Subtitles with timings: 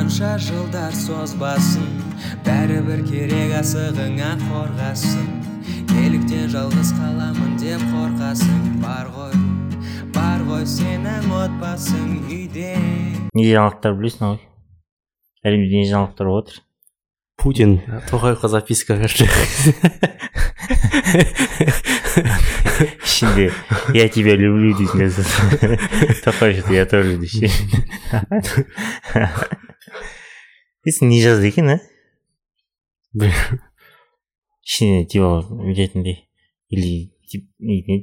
[0.00, 1.84] қанша жылдар созбасын
[2.46, 5.26] бәрібір керек асығыңа қорғасын.
[5.90, 9.34] Неліктен жалғыз қаламын деп қорқасың бар ғой
[10.14, 12.72] бар ғой сенің отбасың үйде.
[13.36, 14.40] Не жаңалықтар білесің ғой
[15.44, 16.64] әлемде не жаңалықтар болып жатыр
[17.36, 17.76] путин
[18.08, 19.28] тоқаевқа записка берді.
[23.04, 23.52] Ішінде
[23.92, 25.12] я тебя люблю дейтін
[26.24, 27.20] тоқаев я тоже
[30.84, 31.78] дейсің не жазды екен а
[34.64, 36.28] ішіне типа білетіндей
[36.70, 37.12] или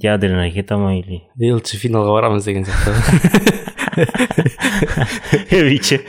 [0.04, 3.68] ядерная ракета ма или лучше финалға барамыз деген сияқты
[5.68, 6.02] бүйтші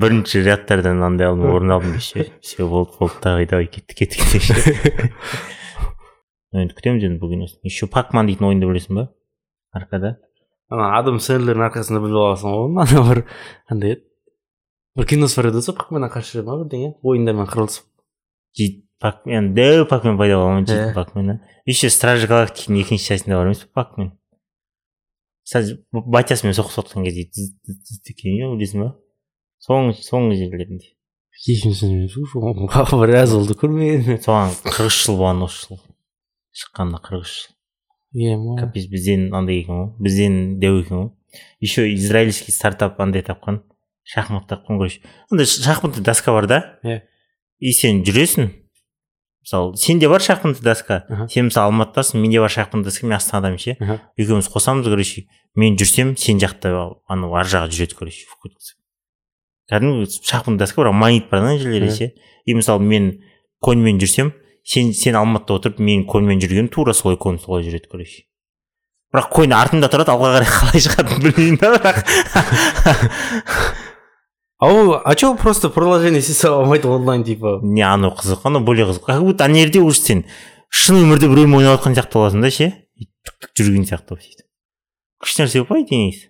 [0.00, 4.54] бірінші рядтардан андай алдым орын алдым десе все болды болды давай давай кеттік кеттік деші
[6.56, 9.08] енді күтеміз енді киносын еще пакман дейтін ойынды білесің ба
[9.76, 10.16] аркада
[10.72, 13.24] ана адам сэндлердің арқасында біліп аласың ғой ана бір
[13.72, 14.05] андай еді
[14.96, 17.84] бір киносы бар еді сол пакменнен қарсы ма бірдеңе ойындармен қырылысып
[18.56, 23.64] жейді пакмен дәу пакмен пайда болған жейді пакмен еще стражи галактиканың екінші частында бар емес
[23.64, 24.12] пе пакмен
[26.16, 27.28] батясымен соғысып жатқан кезде
[27.76, 28.94] білесің ба
[29.66, 30.94] соңғы соңғы жерлерінде
[33.02, 35.82] біраз болды көрмедім соған қырық үш жыл болған осы жыл
[36.56, 41.92] шыққанына қырық үш жыл иә капец бізден андай екен ғой бізден дәу екен ғой еще
[41.92, 43.60] израильский стартап андай тапқан
[44.06, 46.78] шахмат тапқан короче андай шахматный доска бар да?
[46.84, 47.02] Иә.
[47.58, 48.50] и сен жүресің.
[49.42, 51.04] Мысалы сенде бар шахматный доска?
[51.30, 53.76] Сен мысалы алматыдасың менде бар шахматный доска мен астанадамын ше.
[54.16, 56.72] Екеуміз қосамыз короче мен жүрсем сен жақта
[57.08, 58.26] анау ар жағы жүреді короче
[59.70, 62.12] кәдімгі шахматный доска бірақ магнит бар ана жерлерде ше.
[62.44, 63.22] И мысалы мен
[63.60, 64.32] коньмен жүрсем
[64.62, 68.26] сен сен алматыда отырып мен коньмен жүргенім тура солай конь солай жүреді короче.
[69.14, 71.98] Бірақ конь артымда тұрады алға қарай қалай шығатынын білмеймін да бірақ.
[74.58, 77.60] Ау а че просто приложение істей сала алмайды онлайн типа?
[77.62, 79.06] Не анау қызық анау более қызық.
[79.06, 80.24] Как будто ана жерде уже сен
[80.70, 82.72] шын өмірде біреумен ойнап жатқан сияқты боласың да ше?
[83.26, 84.46] Түк жүрген сияқты болып сөйтіп
[85.24, 86.28] күшті нәрсе ғой по идее негізі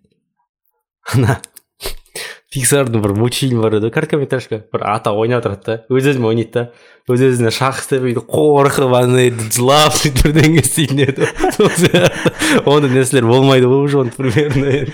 [1.13, 1.41] ана
[2.57, 4.63] пиксардың бір мультфильм бар еді короткометражка.
[4.73, 6.63] Бір ата ойнап отырады да өз өзімен ойнайды да
[7.13, 11.29] өз өзіне шах істеп бүйтіп қорқып андай жылап сөйтіп бірдеңе істейтін еді
[11.59, 12.63] сол сияқты.
[12.65, 14.87] Ондай нәрселер болмайды ғой уже примерно.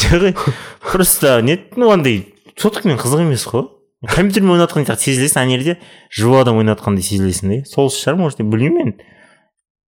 [0.00, 0.38] Жоқ
[0.80, 3.68] просто не ну андай соткамен қызық емес қой
[4.08, 5.76] компьютермен ойнап жатқан сияқты сезілесің ана жерде
[6.10, 9.06] живой адам ойнап жатқандай сезілесің де сол шығар может білмеймін енді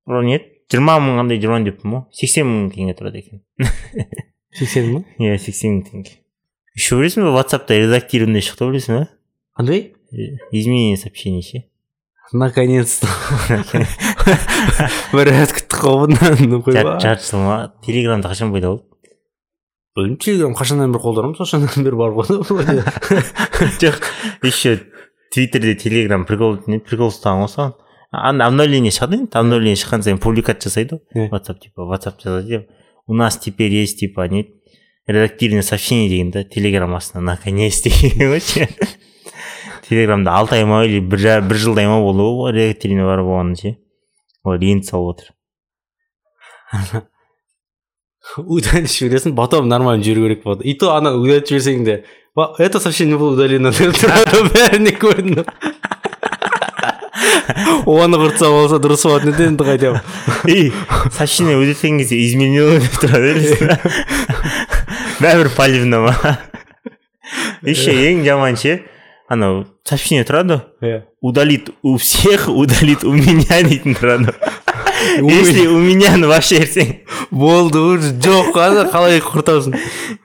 [0.09, 0.39] бірақ не
[0.73, 3.43] жиырма мың қандай жиырма мың деппін ғой сексен мың теңге тұрады екен
[4.57, 6.17] сексен мың иә сексен мың теңге
[6.77, 9.07] еще білесің ба ватсапта редактированный шықты білесің ба
[9.61, 11.65] қандай Э, изменение сообщений ше
[12.33, 13.09] наконец то
[15.13, 18.86] біраз күттік қой бұдан жарты жыл ма телеграмда қашан пайда болды
[19.97, 22.27] білмеймін телеграм қашаннан бері қолданамын соқашаннан бері бар ғой
[23.81, 24.03] жоқ
[24.45, 24.77] еще
[25.33, 27.73] твиттерде телеграм прикол не прикол ұстаған ғой соған
[28.17, 31.27] Ан- обновление шығады енді обновление шыққан сайын публикат жасайды Иә.
[31.27, 32.67] ғой ватсап типа ватсап жазады
[33.07, 34.47] у нас теперь есть типа не
[35.07, 38.69] редактированное сообщение деген да телеграм астына наконец деген ғой ше
[39.89, 43.77] телеграмда алты ай ма или бір бір жылдай ма болды ғой редактирование бар болғаны ше
[44.45, 45.33] олар енді салып отыр
[48.37, 52.05] удалить жібересің потом нормально жүру керек болады и то ана удалить жіберсең де
[52.37, 55.49] «Ба, это сообщение было удалено деп тұрады бәріне көрініп
[57.87, 60.01] оны құртса болса дұрыс болатын еді енді қайтемін
[60.51, 60.73] и
[61.17, 63.79] сообщение өтетін кезде изменено деп тұрады
[65.23, 66.37] бәрібір палевно ма
[67.63, 68.81] еще ең жаман ше
[69.33, 74.35] анау сообщение тұрады иә удалит у всех удалит у меня дейтін тұрады
[75.21, 76.93] если у меня вообще берсең
[77.31, 79.77] болды уже жоқ қазір қалай құртасың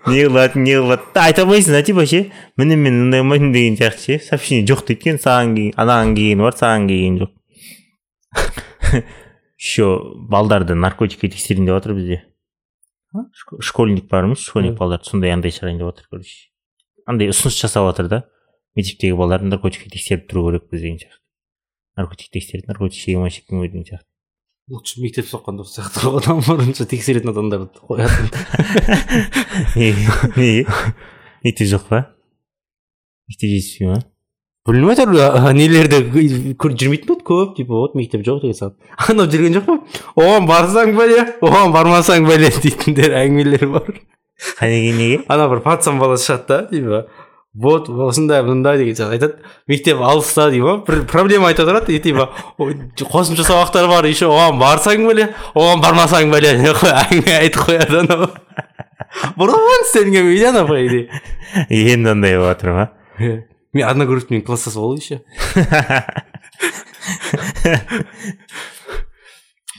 [0.08, 4.02] не қылады не қылады айта алмайсың да типа ше міне мен мындай қылмайтынмын деген сияқты
[4.06, 4.20] ше.
[4.26, 4.66] Сообщение.
[4.68, 7.32] Жоқ дейді екен саған келген анаған келгені бар саған келген жоқ.
[9.62, 9.88] Еще
[10.30, 12.22] балдарды наркотикке тексерейін деп жатыр бізде.
[13.14, 16.50] Шко- школьник бармыз школьник балдарды сондай андай шығарайын деп жатыр короче.
[17.06, 18.24] Андай ұсыныс жасап жатыр да.
[18.76, 21.20] Мектептегі балаларды наркотикке тексеріп тұру керекпіз деген сияқты.
[21.98, 24.08] Наркотик тексереді наркотик шеге ма шекпей ма деген сияқты.
[24.72, 28.30] Лучше мектеп соққан дұрыс сияқты ғой одан бұрынша тексеретін адамдарды қоятын
[29.76, 30.66] неге
[31.44, 32.00] мектеп жоқ па
[33.28, 34.00] мектеп жетіспей ма
[34.70, 39.68] білмеймін әйтеуір нелерде жүрмейтін болды көп типа вот мектеп жоқ деген сияқты анау жүрген жоқ
[39.68, 43.92] па оған барсаң бәле оған бармасаң бәле дейтіндер әңгімелер бар
[44.62, 47.04] неге неге ана бір пацан баласы шығады да типа
[47.54, 49.36] вот осындай мындай деген сияқты айтады.
[49.68, 51.92] Мектеп алыста дейді ма бір проблема айта тұрады.
[51.92, 57.38] И типа «Ой, қосымша сабақтар бар еще оған барсаң бәле оған бармасаң бәле деп әңгіме
[57.42, 58.30] айтып қояды анау
[59.36, 61.10] бұрын істелінген видео ана по идее
[61.70, 62.86] енді андай болып жатыр ма?
[63.20, 63.44] Иә
[63.74, 65.22] мен одногруппник класстас болды еще.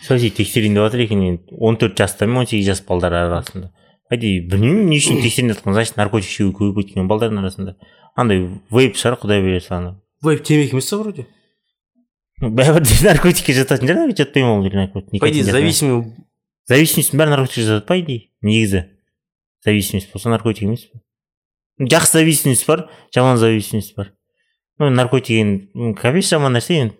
[0.02, 1.42] Сол тексерейін деп жатыр екен енді.
[1.58, 3.72] Он төрт жаста мен он сегіз жас балдар арасында?
[4.10, 7.74] Әдейі білмеймін не үшін тексерейін жатқан значит наркотик шегу көп өйткені балдардың арасында
[8.18, 9.94] андай вейп шығар құдай берсе ана
[10.24, 11.26] вейп темекі емес па вроде?
[12.42, 16.02] Бәрібір де наркотикке жататын шығар жатпаймын ол наркотик по идее зависимый
[16.68, 18.84] зависимость бәрі наркотикке жатады по идее негізі
[19.64, 21.02] зависимость болса наркотик емес па
[21.86, 24.12] жақсы зависимость бар жаман зависимость бар
[24.78, 26.98] ну наркотик енді кәпес жаман нәрсе енді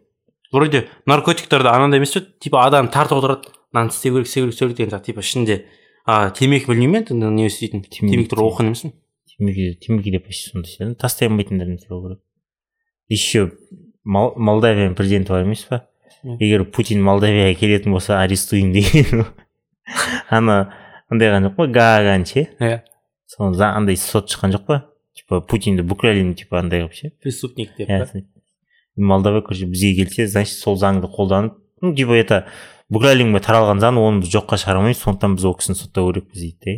[0.53, 4.69] вроде наркотиктерде анандай емес пе типа адам тартып отырады мынаны істеу керек істеу керек істеу
[4.69, 5.65] керек деген сияқты типа ішінде.
[6.05, 8.93] А темекі білмеймін енді не істейтінін темекі туралы оқыған емеспін.
[9.33, 12.21] Темекі темекі де почти сондай сияқты тастай алмайтындардан сұрау керек.
[13.09, 13.51] Еще
[14.05, 15.83] молдавияның президенті бар емес па?
[16.23, 19.27] Егер путин молдавияға келетін болса арестуем деген.
[20.31, 20.75] Ана
[21.09, 21.67] андай қылған жоқ па?
[21.79, 22.83] Гааганы ше иә.
[23.27, 24.83] Соны андай сот шыққан жоқ па?
[25.15, 27.13] Типа путинді бүкіл әлем типа андай қылып ше?
[27.23, 28.07] Преступник деп иә
[28.97, 32.47] молдова короче бізге келсе значит сол заңды қолданып ну типа это
[32.93, 36.41] бүкіл әлемге таралған заң оны біз жоққа шығара алмаймыз сондықтан біз ол кісіні соттау керекпіз
[36.43, 36.73] дейді да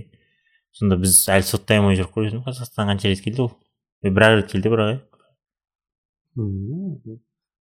[0.78, 3.52] сонда біз әлі соттай алмай жүріп қой қазақстанға қанша рет келді ол?
[4.05, 4.99] Бір ақ рет келді бірақ иә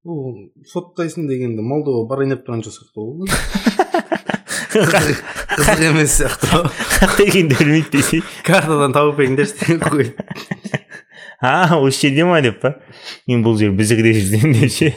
[0.04, 0.38] ол
[0.68, 3.28] соттайсың дегенде молдова барайын деп тұрған сияқты ол.
[4.72, 8.22] Қызық емес сияқты қаяқта екенін білмейді десе.
[8.48, 10.14] Картадан тауып беріңдерші деген ғой
[11.42, 12.76] а осы жерде ма деп па?
[13.28, 14.94] Мен бұл жер біздікі деп жүрсем деп ше?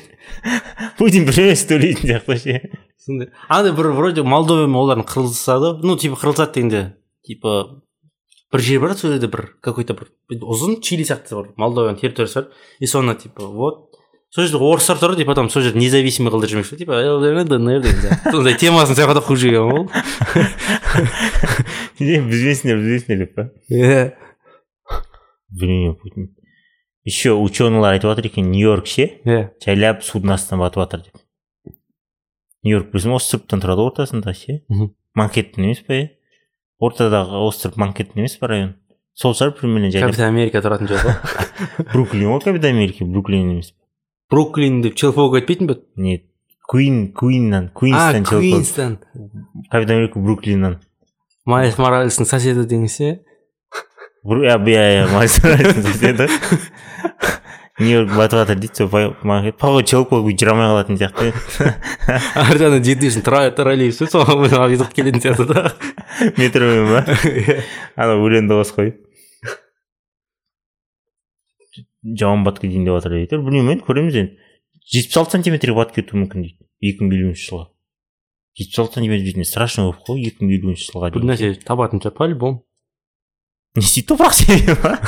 [0.99, 2.61] Путин бір емес төлейтін сияқты ше
[3.05, 3.31] сондай.
[3.49, 5.81] Андай бір вроде молдовамен олардың қырылысады.
[5.83, 6.83] Ну типа қырылысады дегенде
[7.27, 7.83] типа
[8.53, 10.09] бір жер бар сол жерде бір какой то бір
[10.41, 12.53] ұзын чили сияқты бір молдованың территориясы бар.
[12.81, 13.91] И соны типа вот.
[14.35, 16.99] Сол жерде орыстар тұрады и потом сол жерді независимый қылдырып жібермекші типа
[17.47, 19.85] днр деген сондай темасын сол жаққа қуып жіберген ғой
[22.01, 24.01] білмейсіңдер білмейсіңдер деп па иә
[25.55, 26.35] білмеймін путин.
[27.05, 31.75] Еще ученыйлар айтып жатыр екен нью йорк ше иә жайлап судың астына батып жатыр деп
[32.65, 34.63] нью йорк біздің островтан тұрады ортасында ше
[35.15, 36.09] манхэттен емес па иә
[36.81, 38.75] ортадағы остров манхэттен емес па район?
[39.15, 41.19] Сол шығар примерно жайлап капитан америка тұратын жер ғой.
[41.93, 43.85] Бруклин ғой капитан америка бруклин емес па
[44.35, 45.79] бруклин деп челпауға айтпайтын ба?
[45.97, 46.25] Нет
[46.67, 48.99] куин куиннан куинстан челпок куинстон
[49.71, 50.81] капитан америка бруклиннан.
[51.45, 53.13] Майлз моралестің соседі деңіз иә
[54.25, 56.29] иә иә иә соседі
[57.79, 61.33] нью йорк батып жатыр дейді сол манхэттен походу челпок бүйтіп жүре алмай қалатын сияқты
[62.39, 65.73] ар жағынан жету үшін троллейбус пе соған ұйықтап келетін сияқты да
[66.39, 67.03] метромен ба
[67.99, 68.95] ана өлең дауыс қой
[72.05, 74.39] жауын батып кетейін деп жатыр дейді білмеймін енді көреміз енді
[74.95, 77.67] жетпіс алты сантиметрге батып кетуі мүмкін дейді екі мың елуінші жылға
[78.61, 82.05] жетпіс алты сантиметр дейтін страшно көп қой екі мың елуінші жылға бір дейін нәрсе табатын
[82.05, 82.63] шығар по любому
[83.79, 84.99] не істейді топырақ себебі ма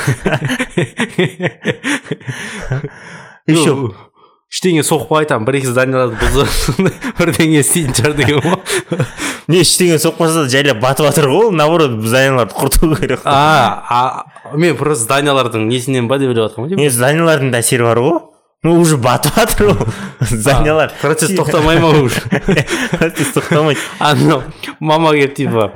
[3.47, 3.73] еще
[4.47, 6.87] ештеңе соқпай там бір екі зданияларды бұзып
[7.19, 8.57] бірдеңе істейтін шығар деген ғой
[9.51, 14.77] не ештеңе соқпаса да жайлап батып жатыр ғой ол наоборот зданияларды құрту керек а мен
[14.77, 18.19] просто зданиялардың несінен ба деп ойлап жатырмын не зданиялардың да әсері бар ғой.
[18.63, 19.91] Ну уже батып жатыр ғой.
[20.19, 22.21] Зданиялар процесс тоқтамай ма уже?
[22.97, 24.43] Процесс тоқтамайды анау
[24.79, 25.71] мама келіп типа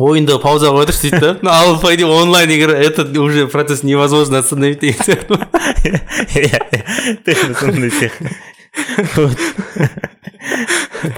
[0.00, 4.38] ойынды пауза отыршы дейді да ну ал по идее онлайн игра этот уже процесс невозможно
[4.38, 4.80] остановить.
[4.80, 5.34] Деген сияқты
[6.34, 8.30] иә сондай сияқты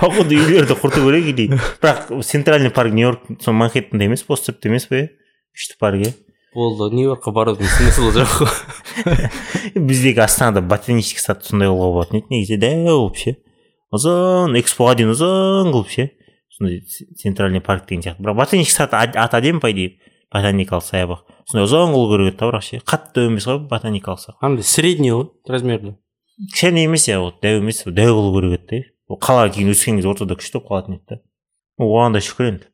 [0.01, 4.69] походу үйлерді құрту керек или бірақ центральный парк нью йорк сол манхэттенда емес па островта
[4.69, 5.09] емес па иә
[5.53, 6.13] күшті парк иә
[6.55, 9.31] болды нью йоркқа барудың смыслы жоқ қой
[9.75, 13.37] біздегі астанада ботанический сад сондай қылуға болатын еді негізі дәу ше
[13.93, 16.09] ұзын экспоға дейін ұзын қылып ше
[16.63, 19.99] сондай центральный парк деген сияқты бірақ ботанический сад ат аты әдемі по идее
[20.33, 24.47] ботаникалық саябақ сондай ұзын қылу керек еді да бірақ ше қатты емес қой ботаникалық сабақ
[24.47, 25.97] андай средний ғой размерді
[26.53, 29.99] кішкене емес иә вот дәу емес дәу қылу керек еді да ол қалаға кейін өскен
[29.99, 31.21] кезде ортада күшті болып қалатын еді да.
[31.83, 32.72] Оған да шүкір енді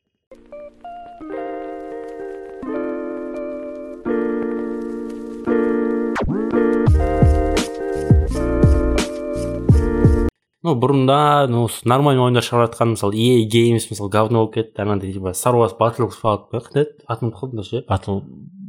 [10.69, 15.13] ну бұрында ну нормальный ойындар шығарып жатқан мысалы EA Games мысалы говно болып кетті анандай
[15.13, 18.23] типа Star Wars Battlefront па еді атын ұмытып қалдым ше батл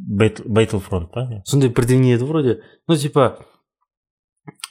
[0.10, 2.56] бэтлфронт па сондай бірдеңе еді вроде.
[2.88, 3.38] Ну типа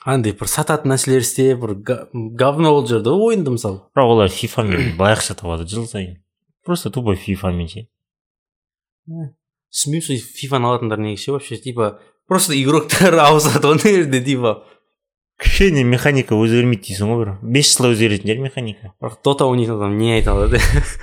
[0.04, 3.84] андай бір сататын нәрселер істеп бір говно болып жүрді ғой ойынды мысалы.
[3.94, 6.18] Бірақ олар фифамен былай ақша табады жыл сайын.
[6.66, 7.86] Просто тупо фифамен ше.
[9.70, 14.64] Түсінбеймін сол фифаны алатындар неге ше вообще типа просто игроктар ауысады ғой жерде типа.
[15.38, 17.30] Кішкене механика өзгермейді дейсің ғой бір.
[17.42, 18.92] Бес жылда өзгеретін шығар механика.
[18.98, 20.58] Бірақ дота ойнайтын адам не айта алады?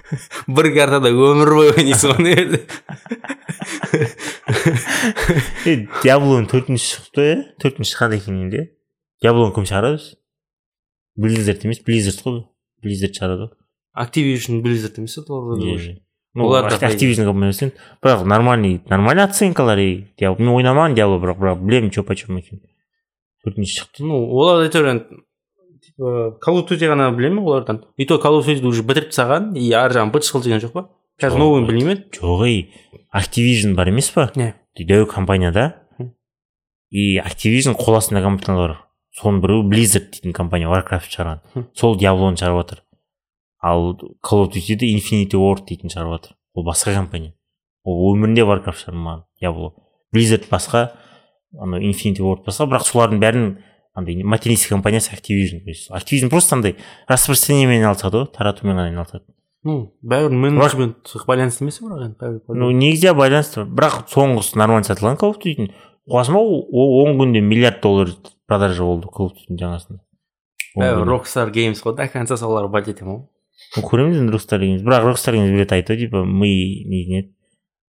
[0.58, 2.60] Бір картада өмір бойы ойнайсың ғой мына жерде
[5.72, 8.68] е диаблоның төртінші шықты иә төртінші шыққан екен енді иә
[9.24, 10.18] диаблоны кім шығарады өзі?
[11.16, 12.42] Близзард емес близзард қой
[12.84, 13.56] близзард шығарады ғой.
[14.04, 16.02] Activision blizzard емес пе
[16.36, 17.24] олар активизм
[18.04, 22.62] бірақ нормальный нормальный оценкалар и мен ойнамаған диабло бірақ бірақ білемін че почем екенін.
[23.46, 24.04] Төртінші шықты.
[24.04, 25.06] Ну олар әйтеуір
[26.44, 27.84] call of duty ғана білемін олардан.
[27.98, 30.74] И то call of duty уже бітіріп тастаған и ар жағын быт шықыл деген жоқ
[30.74, 30.88] па?
[31.22, 32.58] Қазір новыйын білмеймін жоқ ей
[33.16, 34.32] activision бар емес па?
[34.36, 34.54] Не.
[34.78, 36.12] Дәу компания да Мгм.
[36.92, 38.82] и activision қол астында компаниялар бар.
[39.16, 41.40] Соның біреуі blizzard дейтін компания warcraft шығарған.
[41.74, 42.82] Сол диаблоны шығарып жатыр
[43.64, 47.34] ал call of dutyді infinity ward дейтін шығарып жатыр ол басқа компания.
[47.86, 49.72] Ол өмірінде warcraft шығармаған диабло
[50.12, 50.90] blizzard басқа.
[51.62, 53.48] Анау infinity ward басқа бірақ солардың бәрін
[53.96, 56.76] андай материнский компаниясы activision то есть activision просто андай
[57.08, 59.24] распространениемен айналысады ғой таратумен ғана айналысады.
[59.64, 65.40] Ну бәрібір менеджмент байланысты емес бірақ енді ну негізі байланысты бірақ соңғысы нормально сатылған of
[65.40, 65.72] duty'дің
[66.06, 68.12] ұғасың ба ол он күнде миллиард доллар
[68.48, 70.02] продажа болды duty'дің жаңасында.
[70.76, 73.24] Бәрібір rockstar games қой до конца солар болеть етемін
[73.78, 74.84] ғой көреміз енді rockstar games.
[74.84, 77.34] Бірақ rockstar games білет айтты типа мы не дейтін еді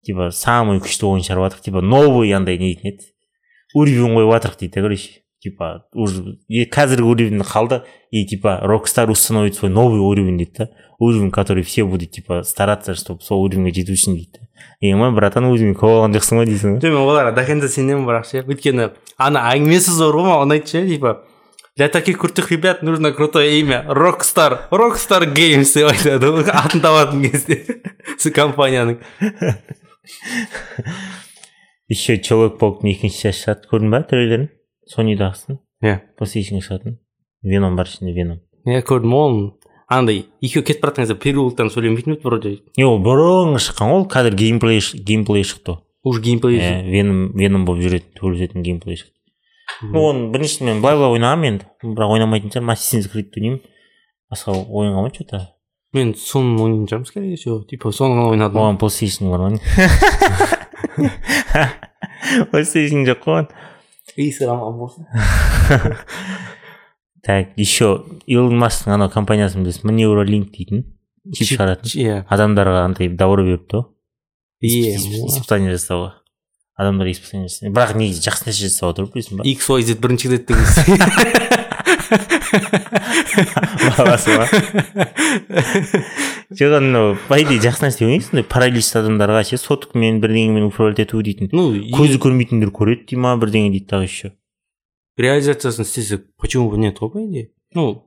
[0.05, 3.09] типа самый күшті ойын шығарып жатырық типа новый андай не дейтін еді
[3.75, 5.09] уровень қойып жатырық дейді короче.
[5.43, 10.69] Типа уже қазіргі уровень қалды и типа rockstar установит свой новый уровень дейді да.
[10.97, 14.47] Уровень который все будут типа стараться чтобы сол уровеньге жету үшін дейді да.
[14.81, 16.79] Е братан өзің көп алған жоқсың ба дейсің ғой?
[16.81, 18.43] Жоқ мен оларға до конца сенемін бірақ ше.
[18.47, 21.19] Өйткені ана әңгімесі зор ғой маған ұнайды ше типа
[21.75, 23.83] для таких крутых ребят нужно крутое имя.
[23.87, 26.31] Рокстар рокстар геймс деп айтады.
[26.31, 27.59] Ғой атын табатын кезде.
[28.39, 29.03] Компанияның.
[31.89, 34.47] еще человек пауктың екінші часть шығады көрдің ба трейлерін
[34.89, 35.99] сонидағысын иә.
[36.17, 36.97] Плейстейшнге шығатын
[37.45, 38.41] веном бар ішінде веном.
[38.65, 39.35] Иә көрдім ол
[39.91, 42.53] андай екеуі кетіп бара жатқан кезде переулоктан сөйлемейтін еді вроде.
[42.77, 47.65] Не ол бұрын шыққан ғой ол қазір геймплей геймплей шықты уже геймплей иә веном веном
[47.65, 49.13] болып жүретін төрлететін геймплей шықты.
[49.91, 51.69] Ну оны біріншісін мен былай былай ойнағанмын енді.
[51.83, 53.61] Бірақ ойнамайтын шығармын ассасинс крид ойнаймын
[54.31, 55.41] басқа ойынға ма че то
[55.93, 57.63] мен соны ойнайтын шығармын скорее всего.
[57.69, 58.61] Типа соны ғана ойнадым.
[58.61, 59.59] Оған плейстейшн бар ғой
[63.09, 63.47] жоқ қой оған
[64.15, 65.05] иісі аман болсын
[67.25, 70.85] так еще илон масктың анау компаниясын білесің ба неуралинк дейтін
[71.33, 73.85] чип шығаратын иә адамдарға андай добро беріпті ғой
[74.95, 76.11] испытание жасауға
[76.77, 80.27] адамдар испытание жасайды бірақ негізі жақсы нәрсе жасап отыр білесің ба x y z бірінші
[80.33, 80.67] рет деген
[83.97, 84.45] баласы ма
[86.51, 91.49] жоқ анау по идее жақсы нәрсе сондай параличті адамдарға ше соткамен бірдеңемен управлять ету дейтін
[91.51, 94.35] ну көзі көрмейтіндер көреді дей ма бірдеңе дейді тағы еще
[95.17, 97.51] реализациясын істесек почему бы нет ғой по идее?
[97.73, 98.03] Ну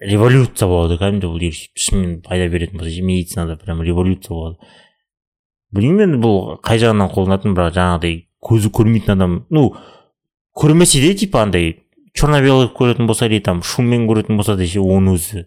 [0.00, 4.56] революция болады кәдімгі бұл егер шынымен пайда беретін болса ше медицинада прям революция болады.
[5.72, 9.76] Білмеймін енді бұл қай жағынан қолданатын бірақ жаңағыдай көзі көрмейтін адам ну
[10.58, 14.82] көрмесе де типа андай черно белый көретін болса или там шуммен көретін болса да ше
[14.82, 15.46] оның өзі.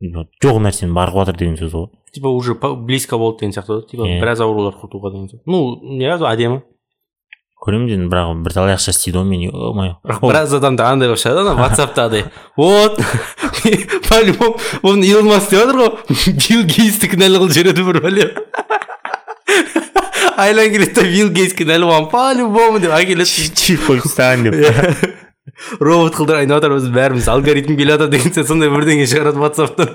[0.00, 3.86] Жоқ нәрсені бар қылып жатыр деген сөз ғой типа уже близко болды деген сияқты ғой
[3.90, 6.62] типа біраз аурулар құртуға деген сияқты ну не разу әдемі
[7.60, 11.42] көреміз енді бірақ бірталай ақша істейді ғой мен ё мое біраз адамда андай болып шығады
[11.44, 12.24] ана ватсаптағыдай
[12.56, 12.96] вот
[14.08, 15.90] по любому оны илон маск деп жатыр ғой
[16.32, 18.30] билл гейтсті кінәлі қылып жібереді бір бәле
[20.40, 24.94] айлан келеді да билл гейтс кінәлі оған по любому деп әкеледі чифольстан деп Иә.
[25.80, 29.94] Робот қылдыр айнап жатыр бәріміз алгоритм келе жатыр деген сияқты сондай бірдеңе шығарады ватсаптан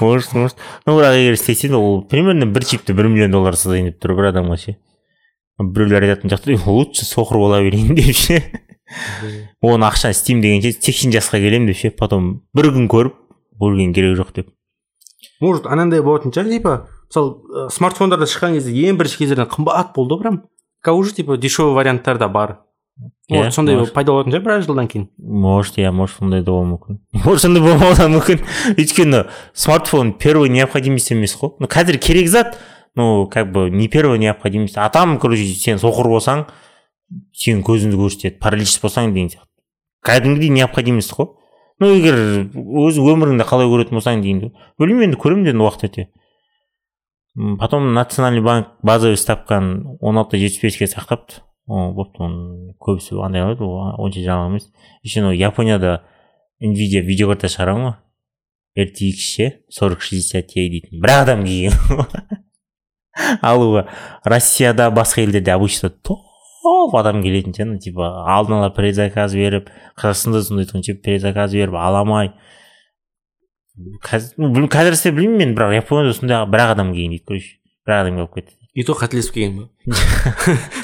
[0.00, 0.56] может может.
[0.86, 4.30] Ну бірақ егер істесе ол примерно бір чипті бір миллион доллар сатайын деп тұр бір
[4.32, 4.76] адамға ше
[5.58, 8.42] біреулер айтатын сияқты лучше соқыр бола берейін деп ше.
[9.60, 11.90] Оны ақша істеймін дегенше сексен жасқа келемін деп ше.
[11.90, 13.16] Потом бір күн көріп
[13.60, 14.52] өлген керегі жоқ деп.
[15.40, 16.76] Может анандай болатын шығар типа
[17.08, 20.40] мысалы смартфондарда шыққан кезде ең бірінші кездерде қымбат болды ғой прям.
[20.84, 22.60] Қазір уже типа дешевый варианттар да бар.
[23.28, 23.94] Вот сондай может.
[23.94, 27.62] пайда болатын шығар біраз жылдан кейін может иә может сондай да болуы мүмкін может сондай
[27.62, 28.42] болмауы да мүмкін
[28.74, 29.24] өйткені
[29.54, 32.58] смартфон первый необходимость емес қой ну қазір керек зат
[32.96, 36.46] ну как бы не первая необходимость а там короче сен соқыр болсаң
[37.32, 39.48] сенің көзіңді көрсетеді паралич болсаң деген сияқты
[40.04, 41.30] кәдімгідей необходимость қой
[41.80, 42.18] ну егер
[42.54, 46.08] өзің өміріңді қалай көретін болсаң деймін білмеймін енді көремін енді уақыт өте
[47.60, 53.64] потом национальный банк базовый ставканы он алты жетпіс беске сақтапты болыпты оның көбісі андай қылады
[53.66, 54.68] ол онша жаңалық емес
[55.04, 56.00] еще анау японияда
[56.60, 61.76] nvidia видеокарта шығарған ғой rtx ше сорок шестьдесят ti дейтін бір адам келген
[63.42, 63.86] алуға
[64.24, 69.70] россияда басқа елдерде обычно топ адам келетін ше типа алдын ала предзаказ беріп
[70.00, 72.32] қазақстанда сондай тұғын ше предзаказ беріп ала алмай
[74.02, 78.00] қазір істе білмеймін мен бірақ японияда сондай бір ақ адам келген дейді короче бір ақ
[78.06, 79.96] адам келіп кетті и то қателесіп келген ба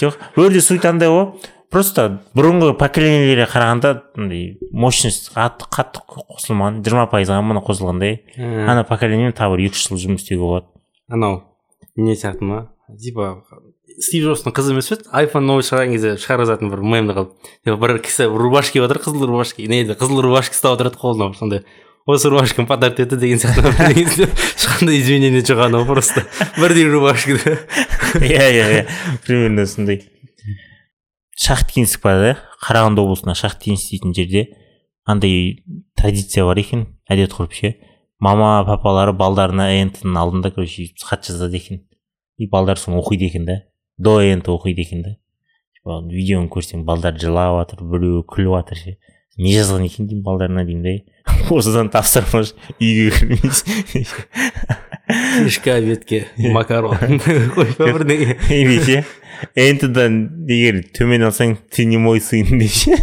[0.03, 1.29] жоқ жерде суть андай ғой
[1.75, 8.21] просто бұрынғы поколениелерге қарағанда андай мощность қатты қатты қосылмаған жиырма пайызға ғана қосылғандай.
[8.37, 10.69] Ә, ана поколениемен тағы бір екі үш жыл жұмыс істеуге болады.
[11.11, 11.43] Анау
[11.97, 12.61] не сияқты ма?
[13.01, 13.43] Типа
[13.99, 15.09] стив джобстың қызы емес пе еді?
[15.11, 19.67] айфон новый шығарған кезде шығарғызатын бір мемді қылып бір кісі рубашка киіп жатыр қызыл рубашка
[19.71, 21.65] не қызыл рубашка ұстап отырады қолына сондай.
[22.07, 26.25] Осы рубашканы подарить етті деген сияқты ешқандай извинение жоқ анау просто
[26.59, 27.33] бірдей рубашка
[28.21, 28.87] иә иә иә.
[29.25, 30.05] Примерно сондай.
[31.37, 32.39] Шахтинск бар да?
[32.61, 34.47] Қарағанды облысында шахтинск дейтін жерде
[35.05, 35.65] андай
[35.97, 37.75] традиция бар екен әдет ғұрып ше.
[38.21, 41.83] Мама папалары балдарына энт ның алдында короче хат жазады екен.
[42.37, 43.63] И балдар соны оқиды екен да.
[43.97, 45.17] До энт оқиды екен да.
[45.85, 48.97] Видеоны көрсең балдар жылап жатыр біреуі күліп жатыр ше.
[49.37, 51.14] Не жазған екен деймін балдарына деймін да.
[51.51, 52.45] Осыдан тапсырма
[52.79, 54.07] үйге кірмейсің
[55.45, 56.25] кешкі обедке
[56.55, 57.21] макарон
[57.79, 59.05] бірдеңе или ше
[59.55, 62.99] энтодан егер төмен алсаң ты не мой сын деп ше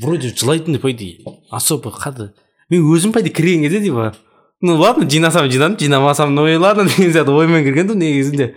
[0.00, 1.20] вроде жылайтын по идее
[1.50, 2.32] особо қады
[2.70, 4.14] мен өзім по идее кірген кезде типа.
[4.60, 8.54] Ну ладно жинасам жинадым жинамасам ну и ладно деген сияқты оймен кірген тұғым негізінде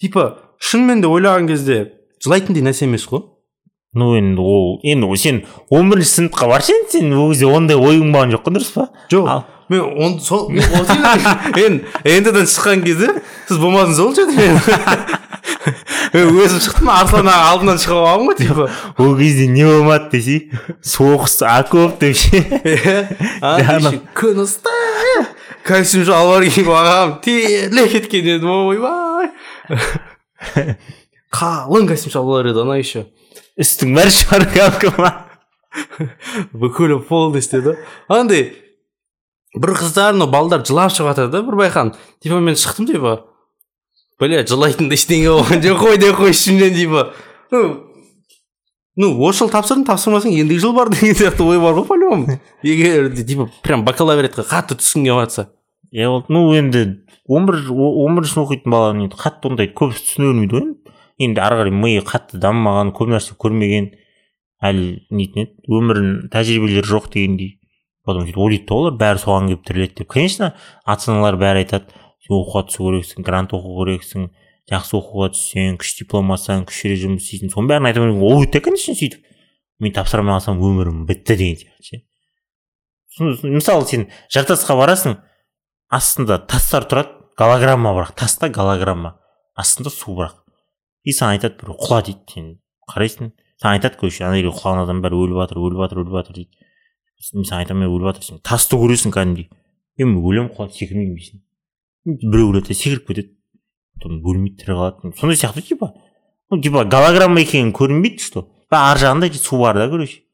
[0.00, 3.22] типа шынымен де ойлаған кезде жылайтындай нәрсе емес қой.
[3.94, 8.12] Ну енді ол енді сен он бірінші сыныпқа баршы енді сен ол кезде ондай ойың
[8.14, 8.88] болған жоқ қой дұрыс па?
[9.10, 13.14] Жоқ мен он сол енді энтодан шыққан кезде
[13.48, 14.50] сіз болмадыңыз ол жерде.
[16.14, 18.66] Мен өзім шықтым арслан аға алдынан шығып алғанмын ғой типа.
[19.00, 20.50] Ол кезде не болмады десей
[20.84, 22.44] соғыс окоп деп ше.
[24.14, 25.32] Күн ыстық
[25.64, 29.30] костюм шалбар киіп ағам терлеп кеткен едім ойбай
[31.34, 33.06] қалың костюм шалбар еді ана еще.
[33.60, 35.12] Үстің бәрі ма
[36.52, 37.74] бүкілі полностью да
[38.08, 38.52] андай
[39.54, 43.16] бір қыздар ну балдар жылап шығып жатыр да бір байқадым типа мен шықтым типа
[44.20, 47.12] бля жылайтын ештеңе болған жоқ қой деп қой ішімнен типа
[47.54, 47.62] ну
[48.96, 52.38] ну осы жылы тапсырдың тапсырмасаң ендігі жыл бар деген сияқты ой бар ғой по любому
[52.62, 55.48] егер типа прям бакалавриатқа қатты түскің келіп жатса
[55.92, 56.86] иә ол ну енді
[57.26, 61.40] он бір он бірінші сынып оқитын бала енді қатты ондай көп түсіне бермейді ғой енді
[61.40, 63.90] ары қарай миы қатты дамымаған көп нәрсе көрмеген.
[64.64, 65.54] Әлі нетін еді?
[65.68, 67.58] Өмірін тәжірибелері жоқ дегендей.
[68.04, 70.08] Потом сөйтіп ойлайды да олар бәрі соған келіп тіреледі деп.
[70.12, 70.52] Конечно
[70.84, 71.92] ата аналар бәрі айтады.
[72.24, 74.30] Сен оқуға түсу керексің грант оқу керексің
[74.70, 78.94] жақсы оқуға түссең күш диплом алсаң күшті жұмыс істейсің соның бәрін айта берген ол конечно
[78.96, 79.20] сөйтіп.
[79.80, 82.02] Мен тапсыра алмай қалсам өмірім бітті деген сияқты ше.
[83.44, 85.18] Мысалы сен жартасқа барасың
[85.92, 89.18] астында тастар тұрады голограмма бірақ таста голограмма
[89.58, 90.43] астында су бірақ
[91.04, 92.46] и саған айтады біреу құла дейді сен
[92.90, 96.38] қарайсың саған айтады короче ана жерге құлаған адам бәрі өліп жатыр өліп жатыр өліп жатыр
[96.38, 96.50] дейді
[97.34, 99.48] мен саған айтамын өліп жатыр сен тасты көресің кәдімгідей
[99.98, 101.42] е мен өлемін құлап секірмеймін дейсің
[102.32, 103.30] біреу өледі секіріп кетеді
[104.00, 105.92] потом өлмейді тірі қалады сондай сияқты типа
[106.50, 110.24] ну типа голограмма екенін көрінбейді что ар жағында су бар да короче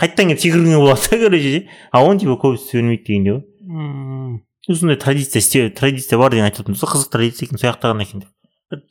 [0.00, 4.74] қайтадан келіп секіргенге болады да короче ше а оны типа көбісі түсінбейді дегендей ғой Ну,
[4.76, 8.30] сондай традиция традиция бар деген айтып отырмыз ғой қызық традиция екен сол жақтаған екен деп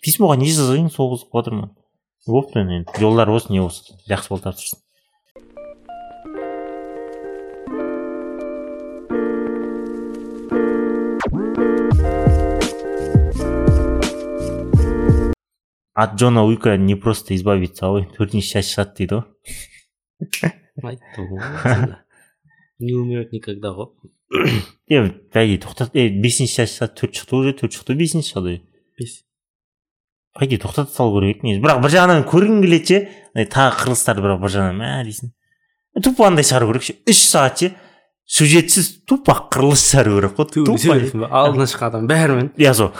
[0.03, 1.71] письмоға не жазайын сол қызық болып отырмын
[2.27, 4.79] болыпты енді жолдары болсын не болсын жақсы болып тапсырсын.
[15.93, 20.53] От джона уика не просто избавиться ғой төртінші шаш шығады дейді ғой.
[20.91, 21.97] Айтты ғой
[22.81, 23.91] не умрет никогда ғой.
[24.91, 28.55] Е бәйге тоқтат е бесінші шаш шығады төрт шықты уже төрт шықты бесінші шығады
[28.99, 29.21] бес.
[30.33, 31.63] По идее тоқтата салу керек еді негізі.
[31.65, 32.99] Бірақ бір жағынан көргің келеді ше
[33.33, 35.31] андай тағы қырылыстарды бірақ бір жағынан мә дейсің.
[36.03, 36.95] Тупо андай шығару керек ше.
[37.09, 37.71] Үш сағат ше
[38.31, 40.51] сюжетсіз тупо қырылыс шығару керек қой.
[40.55, 42.53] Тупо сөйлейсің ба алдына шыққан адам бәрімен.
[42.55, 42.93] Иә сол.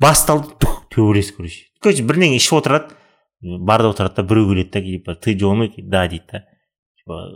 [0.00, 2.94] Басталды тух төбелес короче короче бірдеңе ішіп отырады
[3.42, 6.44] барда отырады да біреу келеді да типа ты джон уик да дейді да.
[6.96, 7.26] Типа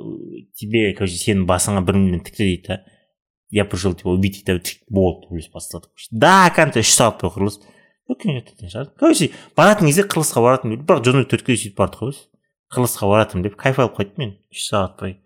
[0.54, 2.80] тебе короче сенің басыңа бір миллион тікті дейді да.
[3.50, 5.90] Я пришел тебя убить дейді да болды төбелес басталады.
[6.10, 7.58] Да конце үш сағат бойы құрылыс
[8.12, 8.92] өткен жататын шығар.
[9.00, 12.24] Короче баратын кезде қырылысқа баратын бірақ джон уик төртке сөйтіп барды ғой өзі.
[12.72, 15.16] қырылысқа баратырмын деп кайф алып қайттым мен үш сағат бойы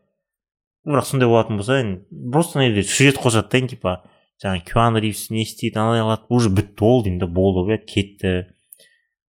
[0.87, 3.95] бірақ сондай болатын болса енді просто ана жерде сюжет қосады да типа
[4.43, 8.53] жаңағы киану ривз не істейді анандай қылады уже бітті ол деймін да болды блядь кетті.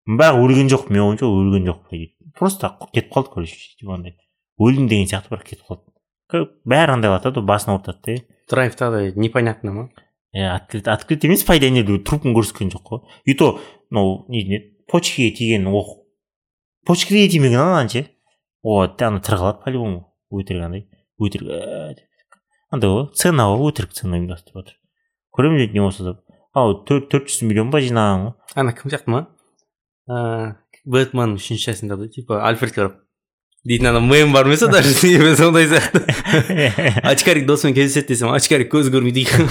[0.07, 4.17] Бірақ өлген жоқ менің ойымша өлген жоқ просто кетіп қалды короче типа андай.
[4.59, 6.49] Өлдім деген сияқты бірақ кетіп қалды.
[6.67, 9.89] Бәрі андай қылады да басын ауыртады да драйвта да непонятно ма?
[10.37, 13.59] Иә открыт открыт емес по идее ана жерде трупын көрсеткен жоқ қой и то
[13.91, 15.95] мынау не почкаға тиген оқ
[16.87, 18.03] почкаға тимеген ананы ше
[18.63, 20.85] вот ана тірі қалады по любому өтірік андай
[21.17, 22.05] өтірік
[22.75, 24.77] андай ғой сцена ғой өтірік сцена ұйымдастырып жатыр
[25.33, 26.15] көремін дейді не болса да
[26.53, 29.27] ау төрт жүз миллион ба жинаған ғой ана кім сияқты ма
[30.11, 33.01] ыыы бэтмен үшінші жасында да типа альфредке қарап
[33.67, 38.95] дейтін ана мем бар емес па даже сондай сияқты очкарик досымен кездеседі десем очкарик көзі
[38.95, 39.49] көрмейді екен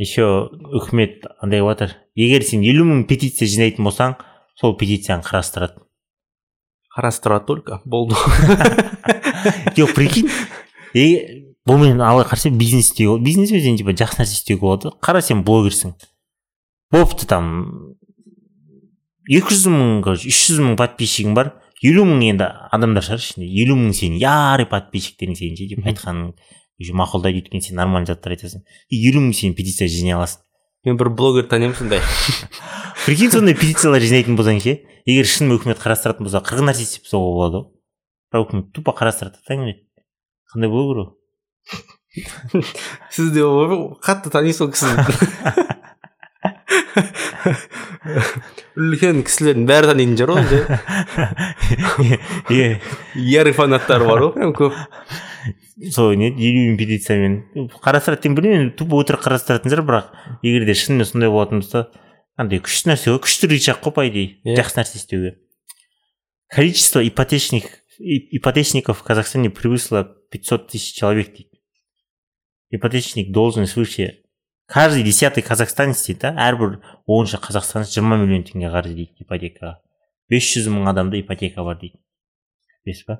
[0.00, 0.48] еще
[0.80, 4.16] үкімет андай қылып жатыр егер сен елу мың петиция жинайтын болсаң
[4.56, 5.82] сол петицияны қарастырады.
[6.96, 7.80] Қарастырады только?
[7.84, 8.16] Болды.
[9.76, 10.30] Жоқ прикинь
[10.94, 11.06] е
[11.68, 14.92] бұл мен алға қарасам бизнес істеуге бизнес емес типа жақсы нәрсе істеуге болады.
[15.04, 15.94] Қара сен блогерсің.
[16.90, 17.94] Бопты там
[19.28, 21.54] екі жүз мың короче үш жүз мың подписчигің бар.
[21.86, 23.48] Елу мың енді адамдар шығар ішінде.
[23.62, 26.32] Елу мың сенің ярый подписчиктерің сенің ше деп айтқаның
[26.80, 28.64] уже мақұлдайды өйткені сен нормальный заттар айтасың.
[28.88, 30.42] И елу мың сен петиция жинай аласың.
[30.84, 32.00] Мен бір блогер танимын сондай.
[33.04, 37.32] Прикинь сондай петициялар жинайтын болсаң ше егер шын үкімет қарастыратын болса қырық нәрсе істеп тастауға
[37.36, 37.66] болады ғой.
[38.30, 39.84] Бірақ үкімет тупо қарастырады да таңертең
[40.52, 41.16] қандай болу керек ол?
[43.14, 43.44] Сіз де
[44.04, 45.04] қатты танисыз ол кісіні.
[48.76, 52.18] үлкен кісілердің бәрі танитын шығар ғой енді
[52.56, 52.68] иә
[53.30, 54.76] ярый фанаттары бар ғой прям көп
[55.94, 60.06] сол не елу петициямен қарастырады деп білмеймін тупо өтірік қарастыратын шығар бірақ
[60.46, 61.86] егер де шынымен сондай болатын болса
[62.40, 64.58] андай күшті нәрсе ғой күшті рычаг қой по идее Иә.
[64.60, 65.36] жақсы нәрсе істеуге
[66.48, 67.64] количество ипотечных
[67.98, 71.60] ипотечников в казахстане превысило 500 тысяч человек дейді
[72.70, 74.20] ипотечник должен свыше
[74.70, 76.76] каждый десятый казахстанец дейді да әрбір
[77.10, 79.80] оныншы қазақстанец жиырма миллион теңге қарыз дейді ипотекаға.
[80.30, 81.98] бес жүз мың адамда ипотека бар дейді.
[82.86, 83.18] Бес па?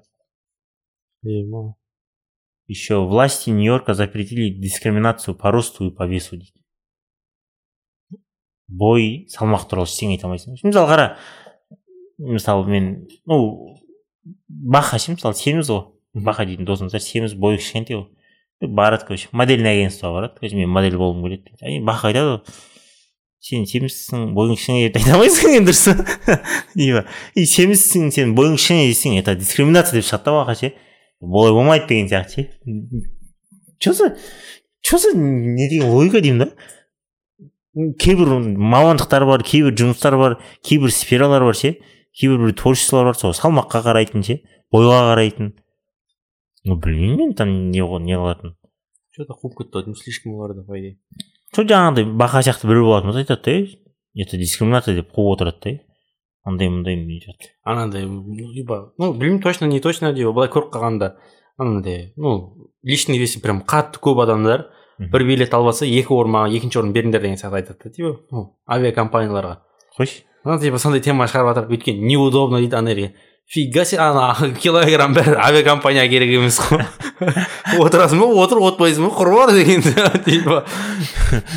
[2.68, 6.54] Еще власти Нью-Йорка запретили дискриминацию по росту и по весу дейді.
[8.68, 10.54] Бой салмақ туралы ештеңе айта алмайсың.
[10.62, 11.16] Мысалы қара
[12.18, 13.76] мысалы мен ну
[14.46, 15.90] баха ше мысалы семіз ғой.
[16.14, 18.06] Баха дейтін досымыз бар семіз бойы кішкентай ғой
[18.60, 22.58] барады короче модельный агентствоға барады короче мен модель болғым келеді дейді баха айтады ғой
[23.40, 25.84] сен семізсің бойың кішкене деп айта алмайсың енді дұрыс.
[26.76, 30.72] Типа и семізсің сен бойың кішкене десең это дискриминация деп шығады да баха ше.
[31.20, 33.06] Олай болмайды деген сияқты ше.
[33.80, 34.10] Че за
[34.82, 36.50] че за не деген логика деймін да?
[37.98, 41.78] Кейбір мамандықтар бар кейбір жұмыстар бар кейбір сфералар бар ше.
[42.12, 45.54] Кейбір бір творчестволар бар сол салмаққа қарайтын ше бойға қарайтын.
[46.64, 48.56] Ну білмеймін мен там не не қылатын
[49.14, 50.98] че то қуып кетті ғой слишком оларды по идее
[51.54, 55.78] сол жаңағыдай бақа сияқты біреу болатын болса айтады да это дискриминация деп қуып отырады да
[56.44, 60.72] андай мындай не жатыр анандай ну, либо ну білмеймін точно не точно деп былай көріп
[60.72, 61.16] қалғанда
[61.56, 64.68] анандай ну личный весе прям қатты көп адамдар.
[65.00, 68.10] Бір билет алып алса екі орын маған екінші орын беріңдер деген сияқты айтады да типа
[68.30, 69.54] ну, авиакомпанияларға.
[69.96, 73.14] Қойшы ана типа сондай тема шығарып жатыр өйткені неудобно дейді ана жерге
[73.50, 76.84] фига себе ана килограмм бәрі авиакомпания керек емес қой
[77.82, 79.82] отырасың ба отыр отпайсың ба құрбан деген
[80.24, 80.60] типа.